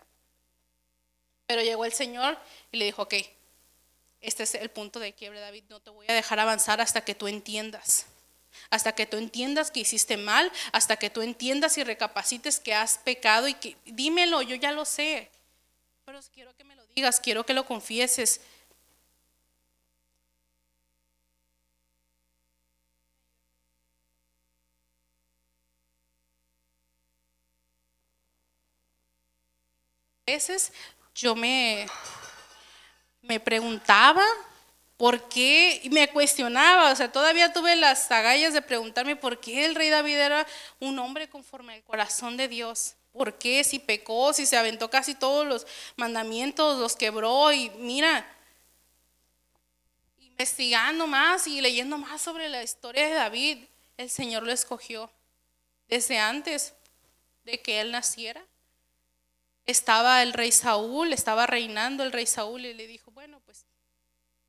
[1.47, 2.39] Pero llegó el Señor
[2.71, 3.15] y le dijo, ok,
[4.21, 7.15] este es el punto de quiebre, David, no te voy a dejar avanzar hasta que
[7.15, 8.05] tú entiendas.
[8.69, 12.99] Hasta que tú entiendas que hiciste mal, hasta que tú entiendas y recapacites que has
[12.99, 15.31] pecado y que dímelo, yo ya lo sé
[16.33, 18.41] quiero que me lo digas, quiero que lo confieses.
[30.27, 30.73] A veces
[31.15, 31.87] yo me,
[33.23, 34.25] me preguntaba
[34.97, 39.65] por qué, y me cuestionaba, o sea, todavía tuve las agallas de preguntarme por qué
[39.65, 40.47] el rey David era
[40.79, 42.95] un hombre conforme al corazón de Dios.
[43.13, 43.63] ¿Por qué?
[43.63, 48.27] Si pecó, si se aventó casi todos los mandamientos, los quebró y mira,
[50.19, 53.65] investigando más y leyendo más sobre la historia de David,
[53.99, 55.11] el Señor lo escogió
[55.89, 56.75] desde antes
[57.45, 58.43] de que él naciera.
[59.67, 63.65] estaba el rey Saúl, estaba reinando el rey Saúl y le dijo, bueno, pues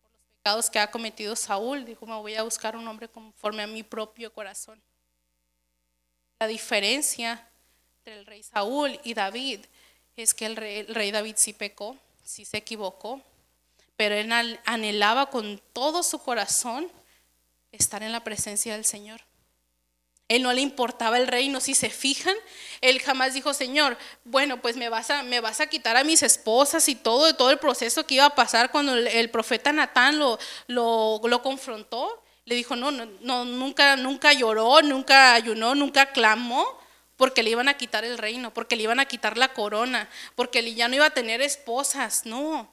[0.01, 3.61] por los pecados que ha cometido Saúl, dijo, me voy a buscar un hombre conforme
[3.61, 4.82] a mi propio corazón.
[6.39, 7.47] La diferencia
[8.04, 9.62] entre el rey Saúl y David
[10.18, 13.22] es que el rey, David sí pecó, sí se equivocó,
[13.95, 14.30] pero él
[14.66, 16.91] anhelaba con todo su corazón
[17.72, 19.22] estar en la presencia del Señor.
[20.28, 22.36] Él no le importaba el reino, si se fijan,
[22.82, 27.49] él jamás dijo, Señor, bueno, pues me vas a, quitar a mis esposas y todo,
[27.49, 32.22] el proceso que iba a pasar cuando el, profeta Natán lo, confrontó.
[32.43, 36.83] Le dijo, no, nunca, nunca lloró, nunca ayunó, nunca clamó,
[37.24, 40.59] porque le iban a quitar el reino, porque le iban a quitar la corona, porque
[40.59, 42.69] él ya no iba a tener esposas, no.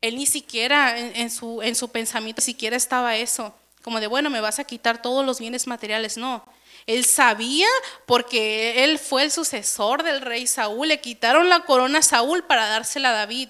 [0.00, 3.52] Él ni siquiera en, su, en su pensamiento siquiera estaba eso,
[3.82, 6.44] como de, bueno, me vas a quitar todos los bienes materiales, no.
[6.86, 7.66] Él sabía
[8.06, 12.68] porque él fue el sucesor del rey Saúl, le quitaron la corona a Saúl para
[12.68, 13.48] dársela a David.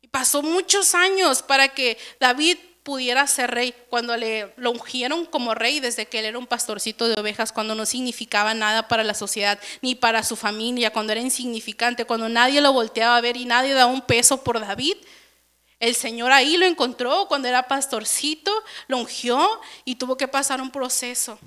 [0.00, 2.56] Y pasó muchos años para que David
[2.86, 7.08] pudiera ser rey, cuando le lo ungieron como rey desde que él era un pastorcito
[7.08, 11.20] de ovejas, cuando no significaba nada para la sociedad ni para su familia, cuando era
[11.20, 14.96] insignificante, cuando nadie lo volteaba a ver y nadie daba un peso por David.
[15.80, 18.52] El Señor ahí lo encontró cuando era pastorcito,
[18.86, 21.40] lo ungió y tuvo que pasar un proceso.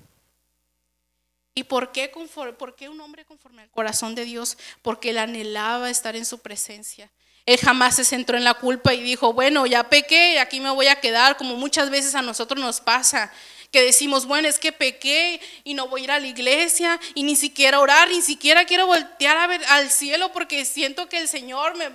[1.55, 2.11] ¿Y por qué,
[2.57, 4.57] por qué un hombre conforme al corazón de Dios?
[4.81, 7.09] Porque él anhelaba estar en su presencia.
[7.49, 10.85] Él jamás se centró en la culpa y dijo, bueno, ya pequé, aquí me voy
[10.85, 13.33] a quedar, como muchas veces a nosotros nos pasa,
[13.71, 17.23] que decimos, bueno, es que pequé y no voy a ir a la iglesia y
[17.23, 21.27] ni siquiera orar, ni siquiera quiero voltear a ver al cielo porque siento que el
[21.27, 21.89] Señor me,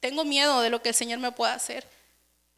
[0.00, 1.86] tengo miedo de lo que el Señor me pueda hacer.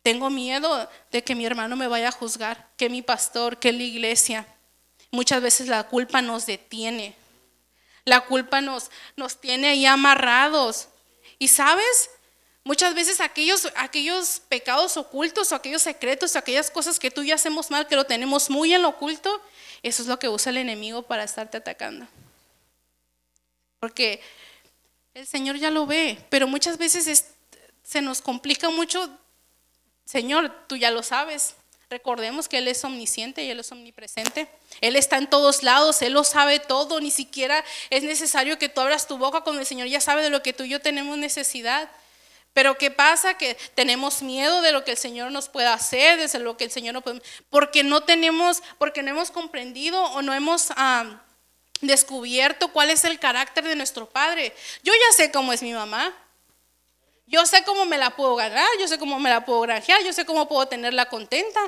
[0.05, 3.82] Tengo miedo de que mi hermano me vaya a juzgar, que mi pastor, que la
[3.82, 4.47] iglesia.
[5.11, 7.16] Muchas veces la culpa nos detiene.
[8.05, 10.86] La culpa nos, nos tiene ahí amarrados.
[11.40, 12.11] Y sabes,
[12.67, 17.71] Muchas veces aquellos, aquellos pecados ocultos o aquellos secretos, aquellas cosas que tú y hacemos
[17.71, 19.41] mal, que lo tenemos muy en lo oculto,
[19.85, 22.09] eso es lo que usa el enemigo para estarte atacando.
[23.79, 24.21] Porque
[25.14, 27.27] el Señor ya lo ve, pero muchas veces
[27.85, 29.17] se nos complica mucho,
[30.05, 31.55] Señor, tú ya lo sabes.
[31.89, 34.49] Recordemos que Él es omnisciente y Él es omnipresente.
[34.81, 38.81] Él está en todos lados, Él lo sabe todo, ni siquiera es necesario que tú
[38.81, 41.17] abras tu boca cuando el Señor ya sabe de lo que tú y yo tenemos
[41.17, 41.89] necesidad.
[42.57, 43.35] Pero ¿qué pasa?
[43.35, 46.71] Que tenemos miedo de lo que el Señor nos pueda hacer, de lo que el
[46.71, 50.69] Señor no puede, porque no tenemos, porque no hemos comprendido o no hemos
[51.83, 54.55] descubierto cuál es el carácter de nuestro Padre.
[54.83, 56.15] Yo ya sé cómo es mi mamá.
[57.27, 60.15] Yo sé cómo me la puedo ganar, yo sé cómo me la puedo granjear, yo
[60.15, 61.61] sé cómo puedo tenerla contenta.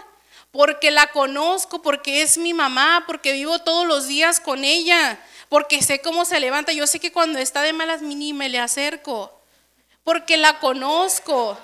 [0.52, 5.20] Porque la conozco, porque es mi mamá, porque vivo todos los días con ella,
[5.50, 6.72] porque sé cómo se levanta.
[6.72, 9.37] Yo sé que cuando está de malas mini me le acerco
[10.04, 11.58] porque la conozco.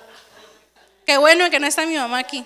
[1.05, 2.43] Qué bueno que no está mi mamá aquí.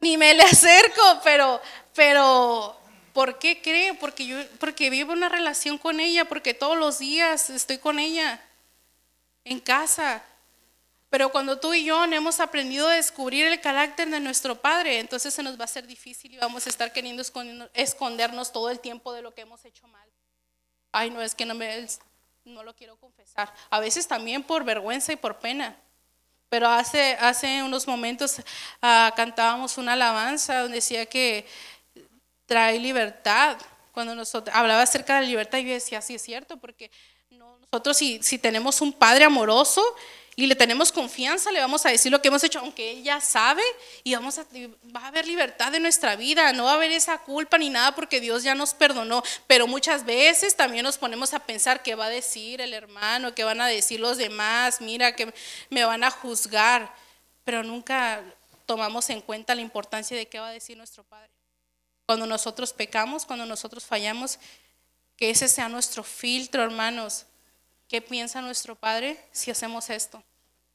[0.00, 1.60] Ni me le acerco, pero,
[1.94, 2.76] pero,
[3.12, 3.94] ¿por qué cree?
[3.94, 8.40] Porque yo, porque vivo una relación con ella, porque todos los días estoy con ella
[9.44, 10.22] en casa.
[11.14, 14.98] Pero cuando tú y yo no hemos aprendido a descubrir el carácter de nuestro Padre,
[14.98, 17.22] entonces se nos va a ser difícil y vamos a estar queriendo
[17.72, 20.08] escondernos todo el tiempo de lo que hemos hecho mal.
[20.90, 21.86] Ay, no, es que no me,
[22.44, 23.52] no lo quiero confesar.
[23.70, 25.76] A veces también por vergüenza y por pena.
[26.48, 28.36] Pero hace, hace unos momentos
[28.80, 31.46] ah, cantábamos una alabanza donde decía que
[32.46, 33.56] trae libertad.
[33.92, 36.90] Cuando nosotros hablaba acerca de la libertad, yo decía, sí es cierto, porque
[37.30, 39.82] nosotros si, si tenemos un padre amoroso,
[40.36, 43.62] y le tenemos confianza, le vamos a decir lo que hemos hecho, aunque ella sabe,
[44.02, 44.46] y vamos a,
[44.94, 47.94] va a haber libertad en nuestra vida, no va a haber esa culpa ni nada
[47.94, 52.06] porque Dios ya nos perdonó, pero muchas veces también nos ponemos a pensar qué va
[52.06, 55.32] a decir el hermano, qué van a decir los demás, mira que
[55.70, 56.92] me van a juzgar,
[57.44, 58.22] pero nunca
[58.66, 61.30] tomamos en cuenta la importancia de qué va a decir nuestro Padre.
[62.06, 64.38] Cuando nosotros pecamos, cuando nosotros fallamos,
[65.16, 67.26] que ese sea nuestro filtro, hermanos
[67.88, 70.22] ¿Qué piensa nuestro Padre si hacemos esto?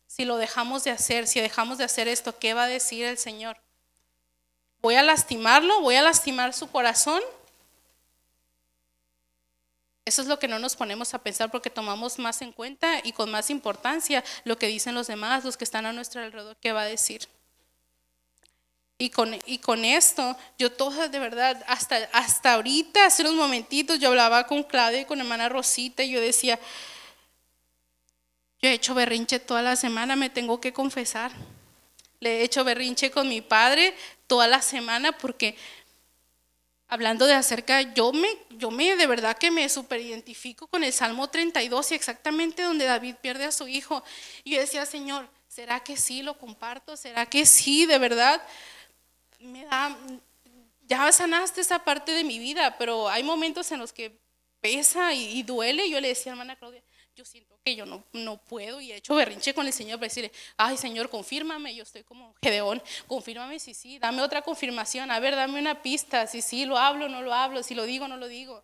[0.07, 3.17] Si lo dejamos de hacer, si dejamos de hacer esto, ¿qué va a decir el
[3.17, 3.57] Señor?
[4.81, 5.81] ¿Voy a lastimarlo?
[5.81, 7.21] ¿Voy a lastimar su corazón?
[10.05, 13.11] Eso es lo que no nos ponemos a pensar porque tomamos más en cuenta y
[13.11, 16.71] con más importancia lo que dicen los demás, los que están a nuestro alrededor, ¿qué
[16.71, 17.27] va a decir?
[18.97, 23.99] Y con, y con esto, yo toda de verdad, hasta, hasta ahorita, hace unos momentitos,
[23.99, 26.59] yo hablaba con Claudia y con hermana Rosita y yo decía,
[28.61, 31.31] yo he hecho berrinche toda la semana, me tengo que confesar.
[32.19, 33.95] Le he hecho berrinche con mi padre
[34.27, 35.55] toda la semana porque
[36.89, 40.91] hablando de acerca, yo me, yo me de verdad que me super identifico con el
[40.91, 44.03] Salmo 32 y exactamente donde David pierde a su hijo.
[44.43, 46.97] Y yo decía, Señor, ¿será que sí lo comparto?
[46.97, 48.41] ¿Será que sí, de verdad?
[49.39, 49.95] Me da,
[50.87, 54.19] ya sanaste esa parte de mi vida, pero hay momentos en los que
[54.59, 55.89] pesa y, duele.
[55.89, 56.81] Yo le decía, hermana Claudia,
[57.19, 60.07] yo siento que yo no, no puedo y he hecho berrinche con el Señor para
[60.07, 65.19] decirle, ay Señor, confírmame, yo estoy como Gedeón, confírmame si sí, dame otra confirmación, a
[65.19, 68.15] ver, dame una pista, si sí, lo hablo, no lo hablo, si lo digo, no
[68.15, 68.63] lo digo.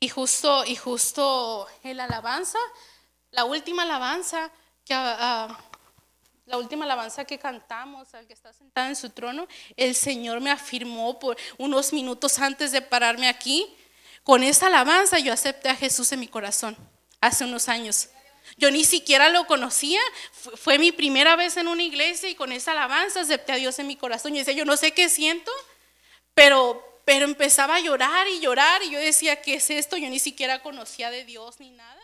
[0.00, 2.58] Y justo, y justo en la alabanza,
[3.30, 4.50] la última alabanza
[4.84, 4.94] que...
[4.94, 5.54] Uh,
[6.46, 10.52] la última alabanza que cantamos, al que está sentado en su trono, el Señor me
[10.52, 13.66] afirmó por unos minutos antes de pararme aquí,
[14.26, 16.76] con esa alabanza yo acepté a Jesús en mi corazón
[17.20, 18.08] hace unos años.
[18.56, 20.00] Yo ni siquiera lo conocía,
[20.32, 23.86] fue, mi primera vez en una iglesia y con esa alabanza acepté a Dios en
[23.86, 24.34] mi corazón.
[24.34, 25.52] Y decía, yo no sé qué siento,
[26.34, 29.96] pero, pero empezaba a llorar y llorar y yo decía, ¿qué es esto?
[29.96, 32.02] Yo ni siquiera conocía de Dios ni nada.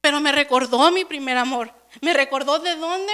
[0.00, 3.12] Pero me recordó mi primer amor, me recordó de dónde,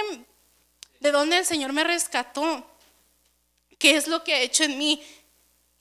[0.99, 2.63] de dónde el Señor me rescató,
[3.79, 5.03] qué es lo que ha hecho en mí.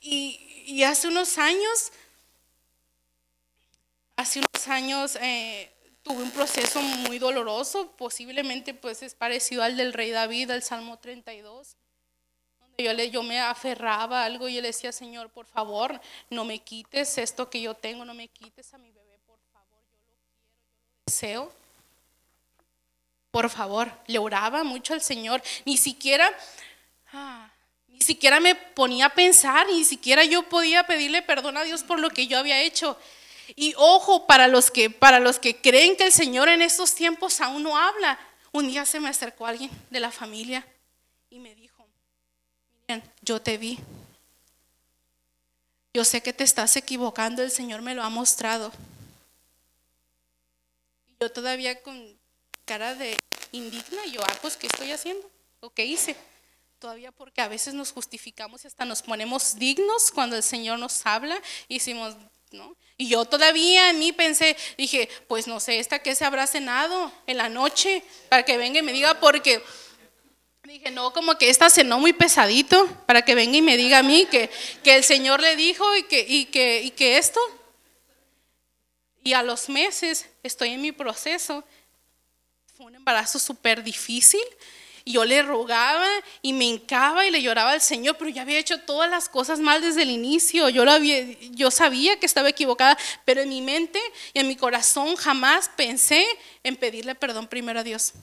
[0.01, 1.93] Y, y hace unos años
[4.17, 5.71] hace unos años eh,
[6.03, 10.99] tuve un proceso muy doloroso, posiblemente pues es parecido al del rey David, al Salmo
[10.99, 11.77] 32,
[12.61, 16.01] donde yo, le, yo me aferraba a algo y yo le decía, Señor, por favor,
[16.31, 19.83] no me quites esto que yo tengo, no me quites a mi bebé, por favor,
[19.91, 20.21] yo lo quiero,
[21.07, 21.53] deseo.
[23.31, 26.33] Por favor, le oraba mucho al Señor, ni siquiera...
[27.13, 27.51] Ah,
[27.89, 31.99] ni siquiera me ponía a pensar, ni siquiera yo podía pedirle perdón a Dios por
[31.99, 32.99] lo que yo había hecho.
[33.55, 37.41] Y ojo, para los que, para los que creen que el Señor en estos tiempos
[37.41, 38.19] aún no habla,
[38.53, 40.67] un día se me acercó alguien de la familia
[41.31, 41.87] y me dijo,
[42.89, 43.79] miren, yo te vi.
[45.95, 48.73] Yo sé que te estás equivocando, el Señor me lo ha mostrado.
[51.07, 52.19] Y yo todavía con
[52.65, 53.17] cara de
[53.53, 55.31] indigna, yo, ah, pues, ¿qué estoy haciendo?
[55.61, 56.17] ¿O qué hice?
[56.79, 61.07] Todavía porque a veces nos justificamos y hasta nos ponemos dignos cuando el Señor nos
[61.07, 62.15] habla y decimos,
[62.97, 67.13] y yo todavía en mí pensé, dije, pues no sé, esta que se habrá cenado
[67.27, 69.63] en la noche para que venga y me diga, porque
[70.65, 74.03] dije, no, como que esta cenó muy pesadito para que venga y me diga a
[74.03, 74.51] mí que,
[74.83, 77.41] que el Señor le dijo y que, y, que, y que esto.
[79.23, 81.65] Y a los meses estoy en mi proceso.
[82.77, 84.43] Fue un embarazo súper difícil
[85.07, 86.05] y yo le rogaba
[86.43, 89.61] y me hincaba y le lloraba al Señor, pero ya había hecho todas las cosas
[89.61, 90.69] mal desde el inicio.
[90.69, 94.01] Yo, lo había, yo sabía que estaba equivocada, pero en mi mente
[94.35, 96.27] y en mi corazón jamás pensé
[96.65, 98.15] en pedirle perdón primero a Dios.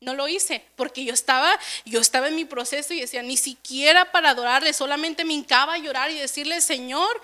[0.00, 1.48] No lo hice porque yo estaba,
[1.84, 5.78] yo estaba en mi proceso y decía, ni siquiera para adorarle, solamente me hincaba a
[5.78, 7.22] llorar y decirle, Señor,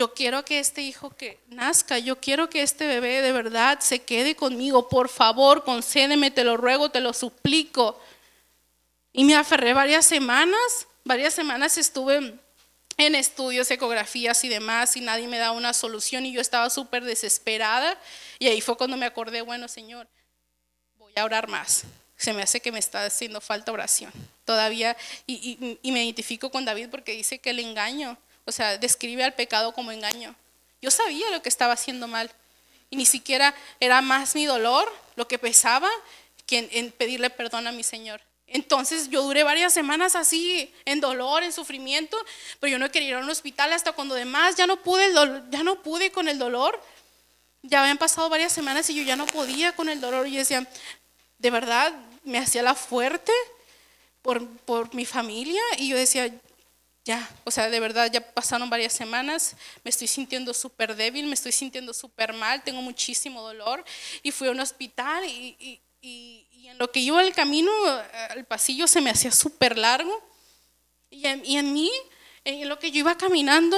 [0.00, 3.98] yo quiero que este hijo que nazca, yo quiero que este bebé de verdad se
[3.98, 4.88] quede conmigo.
[4.88, 8.00] Por favor, concédeme, te lo ruego, te lo suplico.
[9.12, 12.32] Y me aferré varias semanas, varias semanas estuve
[12.96, 17.04] en estudios, ecografías y demás, y nadie me daba una solución y yo estaba súper
[17.04, 18.00] desesperada.
[18.38, 20.08] Y ahí fue cuando me acordé, bueno, Señor,
[20.96, 21.82] voy a orar más.
[22.16, 24.12] Se me hace que me está haciendo falta oración.
[24.46, 24.96] Todavía,
[25.26, 28.16] y, y me identifico con David porque dice que el engaño
[28.50, 30.34] o sea, describe al pecado como engaño.
[30.82, 32.30] Yo sabía lo que estaba haciendo mal.
[32.90, 35.88] Y ni siquiera era más mi dolor lo que pesaba
[36.46, 38.20] que en, pedirle perdón a mi Señor.
[38.48, 42.16] Entonces yo duré varias semanas así, en dolor, en sufrimiento,
[42.58, 45.14] pero yo no quería ir a un hospital hasta cuando además ya no pude,
[45.50, 46.82] ya no pude con el dolor.
[47.62, 50.26] Ya habían pasado varias semanas y yo ya no podía con el dolor.
[50.26, 50.66] Y decía,
[51.38, 51.92] de verdad,
[52.24, 53.32] me hacía la fuerte
[54.22, 55.62] por, por mi familia.
[55.78, 56.34] Y yo decía,
[57.04, 61.34] ya, o sea, de verdad ya pasaron varias semanas, me estoy sintiendo súper débil, me
[61.34, 63.84] estoy sintiendo súper mal, tengo muchísimo dolor
[64.22, 67.70] y fui a un hospital y, en lo que iba el camino,
[68.36, 70.22] el pasillo se me hacía súper largo
[71.10, 71.90] y en, y en mí,
[72.44, 73.76] en lo que yo iba caminando,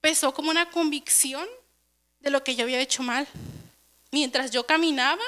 [0.00, 1.48] pesó como una convicción
[2.20, 3.26] de lo que yo había hecho mal.
[4.10, 5.22] Mientras yo caminaba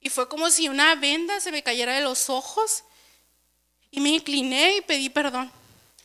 [0.00, 2.84] y fue como si una venda se me cayera de los ojos
[3.94, 5.50] y me incliné y pedí perdón.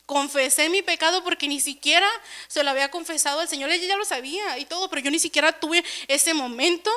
[0.05, 2.07] Confesé mi pecado porque ni siquiera
[2.47, 3.69] se lo había confesado al Señor.
[3.69, 6.91] Ella ya lo sabía y todo, pero yo ni siquiera tuve ese momento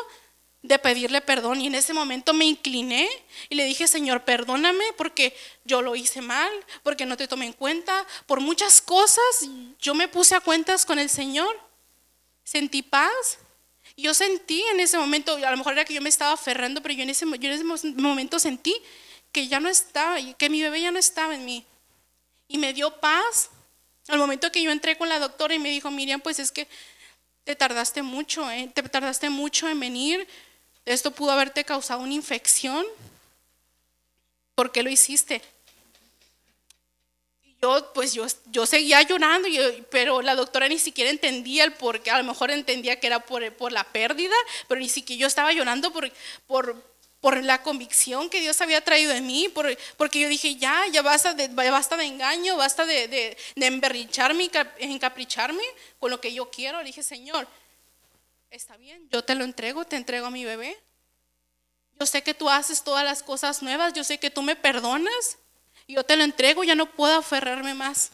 [0.62, 1.60] de pedirle perdón.
[1.60, 3.08] Y en ese momento me incliné
[3.48, 5.34] y le dije, Señor, perdóname porque
[5.64, 6.50] yo lo hice mal,
[6.82, 8.06] porque no te tomé en cuenta.
[8.26, 9.48] Por muchas cosas
[9.80, 11.58] yo me puse a cuentas con el Señor.
[12.44, 13.38] Sentí paz.
[13.96, 16.94] Yo sentí en ese momento, a lo mejor era que yo me estaba aferrando, pero
[16.94, 18.74] yo en ese, yo en ese momento sentí
[19.32, 21.64] que ya no estaba, que mi bebé ya no estaba en mí,
[22.48, 23.50] Y me dio paz.
[24.08, 26.68] Al momento que yo entré con la doctora y me dijo, Miriam, pues es que
[27.44, 28.70] te tardaste mucho, ¿eh?
[28.74, 30.28] te tardaste mucho en venir.
[30.84, 32.84] Esto pudo haberte causado una infección.
[34.54, 35.40] ¿Por qué lo hiciste?
[37.62, 39.48] yo, pues yo, yo seguía llorando,
[39.88, 43.20] pero la doctora ni siquiera entendía el por qué, a lo mejor entendía que era
[43.20, 44.34] por, por la pérdida,
[44.66, 46.10] pero ni siquiera yo estaba llorando por,
[46.48, 46.91] por,
[47.22, 49.64] por la convicción que Dios había traído en mí, por,
[49.96, 55.62] porque yo dije, ya, ya basta de, basta de engaño, basta de, de, de encapricharme
[56.00, 56.78] con lo que yo quiero.
[56.78, 57.46] Le dije, Señor,
[58.50, 60.76] está bien, yo te lo entrego, te entrego a mi bebé.
[62.00, 65.38] Yo sé que tú haces todas las cosas nuevas, yo sé que tú me perdonas,
[65.86, 68.10] yo te lo entrego, ya no puedo aferrarme más.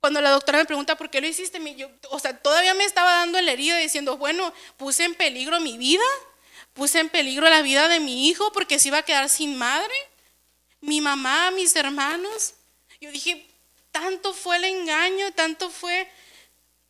[0.00, 3.12] Cuando la doctora me pregunta por qué lo hiciste, yo, o sea, todavía me estaba
[3.12, 6.02] dando el herido diciendo, bueno, puse en peligro mi vida,
[6.74, 9.94] puse en peligro la vida de mi hijo porque se iba a quedar sin madre,
[10.80, 12.54] mi mamá, mis hermanos.
[13.00, 13.46] Yo dije,
[13.90, 16.08] tanto fue el engaño, tanto fue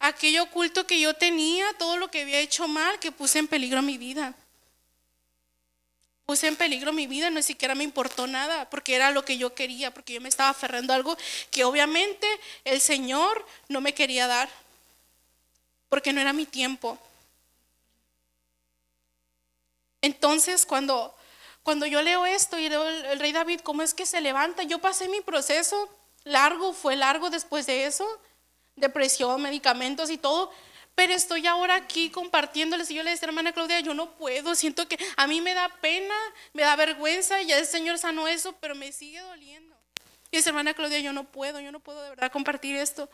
[0.00, 3.80] aquello oculto que yo tenía, todo lo que había hecho mal, que puse en peligro
[3.82, 4.34] mi vida
[6.26, 9.54] puse en peligro mi vida, no siquiera me importó nada, porque era lo que yo
[9.54, 11.16] quería, porque yo me estaba aferrando a algo
[11.50, 12.26] que obviamente
[12.64, 14.48] el Señor no me quería dar,
[15.88, 16.98] porque no era mi tiempo.
[20.04, 21.14] Entonces, cuando,
[21.62, 24.62] cuando yo leo esto y leo el, el rey David, ¿cómo es que se levanta?
[24.64, 25.88] Yo pasé mi proceso
[26.24, 28.06] largo, fue largo después de eso,
[28.76, 30.52] depresión, medicamentos y todo,
[30.94, 34.86] pero estoy ahora aquí compartiéndoles y yo le decía, hermana Claudia, yo no puedo, siento
[34.86, 36.14] que a mí me da pena,
[36.52, 39.74] me da vergüenza, ya el Señor sanó eso, pero me sigue doliendo.
[40.30, 43.08] Y dice, hermana Claudia, yo no puedo, yo no puedo de verdad compartir esto.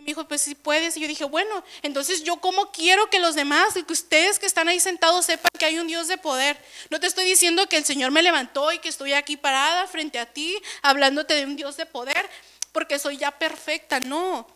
[0.00, 0.96] Y me dijo, pues si puedes.
[0.96, 4.68] Y yo dije, bueno, entonces yo cómo quiero que los demás que ustedes que están
[4.68, 6.56] ahí sentados sepan que hay un Dios de poder.
[6.88, 10.18] No te estoy diciendo que el Señor me levantó y que estoy aquí parada frente
[10.18, 12.30] a ti hablándote de un Dios de poder
[12.72, 14.00] porque soy ya perfecta.
[14.00, 14.46] No,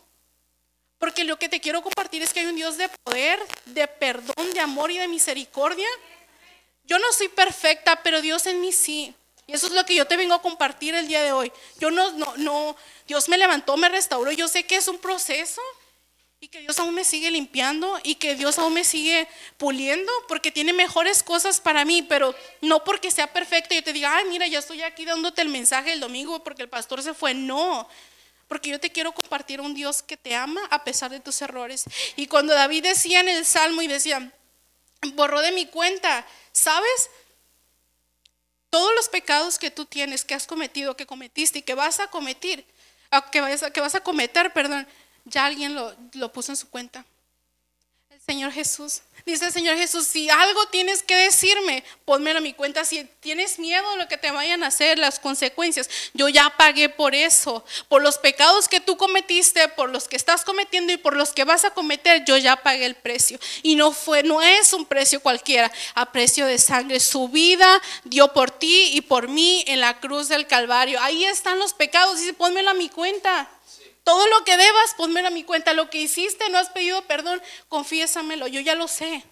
[0.97, 4.51] porque lo que te quiero compartir es que hay un Dios de poder, de perdón,
[4.53, 5.87] de amor y de misericordia.
[6.85, 9.13] Yo no soy perfecta, pero Dios en mí sí.
[9.47, 11.51] Y eso es lo que yo te vengo a compartir el día de hoy.
[11.79, 12.75] Yo no, no, no,
[13.07, 14.31] Dios me levantó, me restauró.
[14.31, 15.61] Yo sé que es un proceso
[16.39, 19.27] y que Dios aún me sigue limpiando y que Dios aún me sigue
[19.57, 23.75] puliendo porque tiene mejores cosas para mí, pero no porque sea perfecto.
[23.75, 26.69] Yo te diga, ay, mira, ya estoy aquí dándote el mensaje el domingo porque el
[26.69, 27.33] pastor se fue.
[27.33, 27.87] No,
[28.47, 31.83] porque yo te quiero compartir un Dios que te ama a pesar de tus errores.
[32.15, 34.31] Y cuando David decía en el Salmo y decía,
[35.13, 37.09] borró de mi cuenta, ¿sabes?
[38.75, 42.07] Todos los pecados que tú tienes, que has cometido, que cometiste y que vas a
[42.07, 42.65] cometer,
[43.31, 44.85] que vas a, que vas a cometer, perdón,
[45.23, 47.05] ya alguien lo, lo puso en su cuenta.
[48.25, 49.01] Señor Jesús.
[49.23, 52.85] Dice Señor Jesús, si algo tienes que decirme, ponmelo a mi cuenta.
[52.85, 56.89] Si tienes miedo de lo que te vayan a hacer, las consecuencias, yo ya pagué
[56.89, 57.63] por eso.
[57.87, 61.43] Por los pecados que tú cometiste, por los que estás cometiendo y por los que
[61.43, 63.39] vas a cometer, yo ya pagué el precio.
[63.61, 66.99] Y no fue, no es un precio cualquiera, a precio de sangre.
[66.99, 70.99] Su vida dio por ti y por mí en la cruz del Calvario.
[71.01, 72.19] Ahí están los pecados.
[72.19, 73.49] Dice, ponmelo a mi cuenta.
[74.05, 75.73] Todo lo que debas, ponmelo a mi cuenta.
[75.73, 78.45] Lo que hiciste, no has pedido perdón, confiésamelo.
[78.45, 79.25] Yo ya lo sé.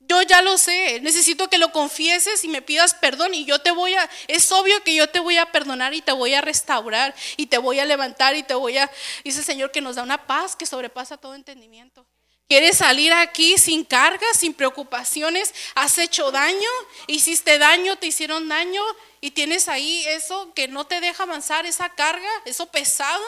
[0.00, 0.98] Yo ya lo sé.
[1.02, 4.82] Necesito que lo confieses y me pidas perdón y yo te voy a, es obvio
[4.82, 7.84] que yo te voy a perdonar y te voy a restaurar y te voy a
[7.84, 8.90] levantar y te voy a,
[9.22, 12.04] dice el Señor que nos da una paz que sobrepasa todo entendimiento.
[12.48, 16.70] Quieres salir aquí sin cargas, sin preocupaciones, has hecho daño,
[17.06, 18.82] hiciste daño, te hicieron daño
[19.20, 23.22] y tienes ahí eso que no te deja avanzar, esa carga, eso pesado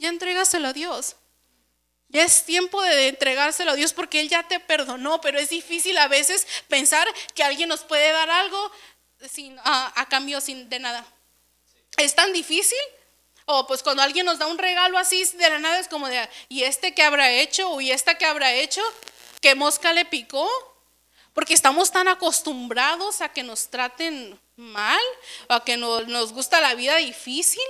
[0.00, 1.16] ya entrégaselo a Dios.
[2.08, 5.96] Ya es tiempo de entregárselo a Dios porque Él ya te perdonó, pero es difícil
[5.98, 8.72] a veces pensar que alguien nos puede dar algo
[9.30, 11.06] sin, a, cambio sin, de nada.
[11.98, 12.78] ¿Es tan difícil?
[13.44, 16.28] O pues cuando alguien nos da un regalo así de la nada es como de,
[16.48, 17.70] ¿y este que habrá hecho?
[17.70, 18.82] ¿O y esta que habrá hecho?
[19.40, 20.48] ¿Qué mosca le picó?
[21.34, 25.00] Porque estamos tan acostumbrados a que nos traten mal,
[25.48, 27.62] a que nos gusta la vida difícil,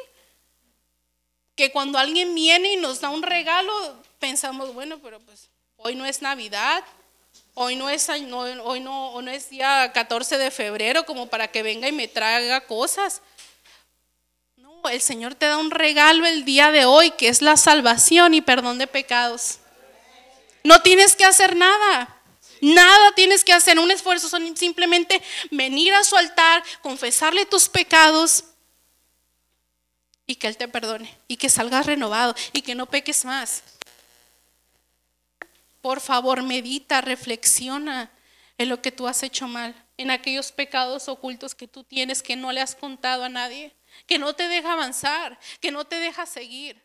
[1.60, 3.70] que cuando alguien viene y nos da un regalo,
[4.18, 6.82] pensamos, bueno, pero pues hoy no es Navidad,
[7.52, 11.86] hoy no es, hoy no, no es día 14 de febrero como para que venga
[11.86, 13.20] y me traiga cosas.
[14.56, 18.32] No, el Señor te da un regalo el día de hoy, que es la salvación
[18.32, 19.58] y perdón de pecados.
[20.64, 22.16] No tienes que hacer nada.
[22.62, 28.44] Nada tienes que hacer, un esfuerzo, son simplemente venir a su altar, confesarle tus pecados
[30.30, 33.64] y que Él te perdone y que salgas renovado y que no peques más.
[35.82, 38.12] Por favor, medita, reflexiona
[38.56, 42.36] en lo que tú has hecho mal, en aquellos pecados ocultos que tú tienes que
[42.36, 43.72] no le has contado a nadie,
[44.06, 46.80] que no te deja avanzar, que no te deja seguir.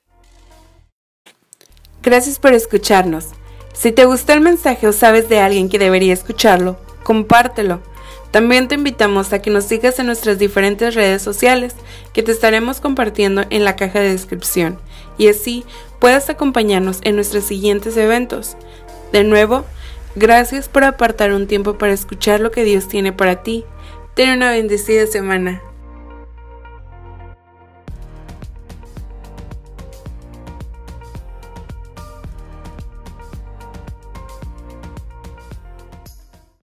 [2.02, 3.28] Gracias por escucharnos.
[3.76, 7.84] Si te gustó el mensaje o sabes de alguien que debería escucharlo, compártelo.
[8.36, 11.74] También te invitamos a que nos sigas en nuestras diferentes redes sociales
[12.12, 14.78] que te estaremos compartiendo en la caja de descripción
[15.18, 15.64] y así
[16.00, 18.58] puedas acompañarnos en nuestros siguientes eventos.
[19.14, 19.64] De nuevo,
[20.18, 23.64] gracias por apartar un tiempo para escuchar lo que Dios tiene para ti.
[24.16, 25.62] Ten una bendecida semana.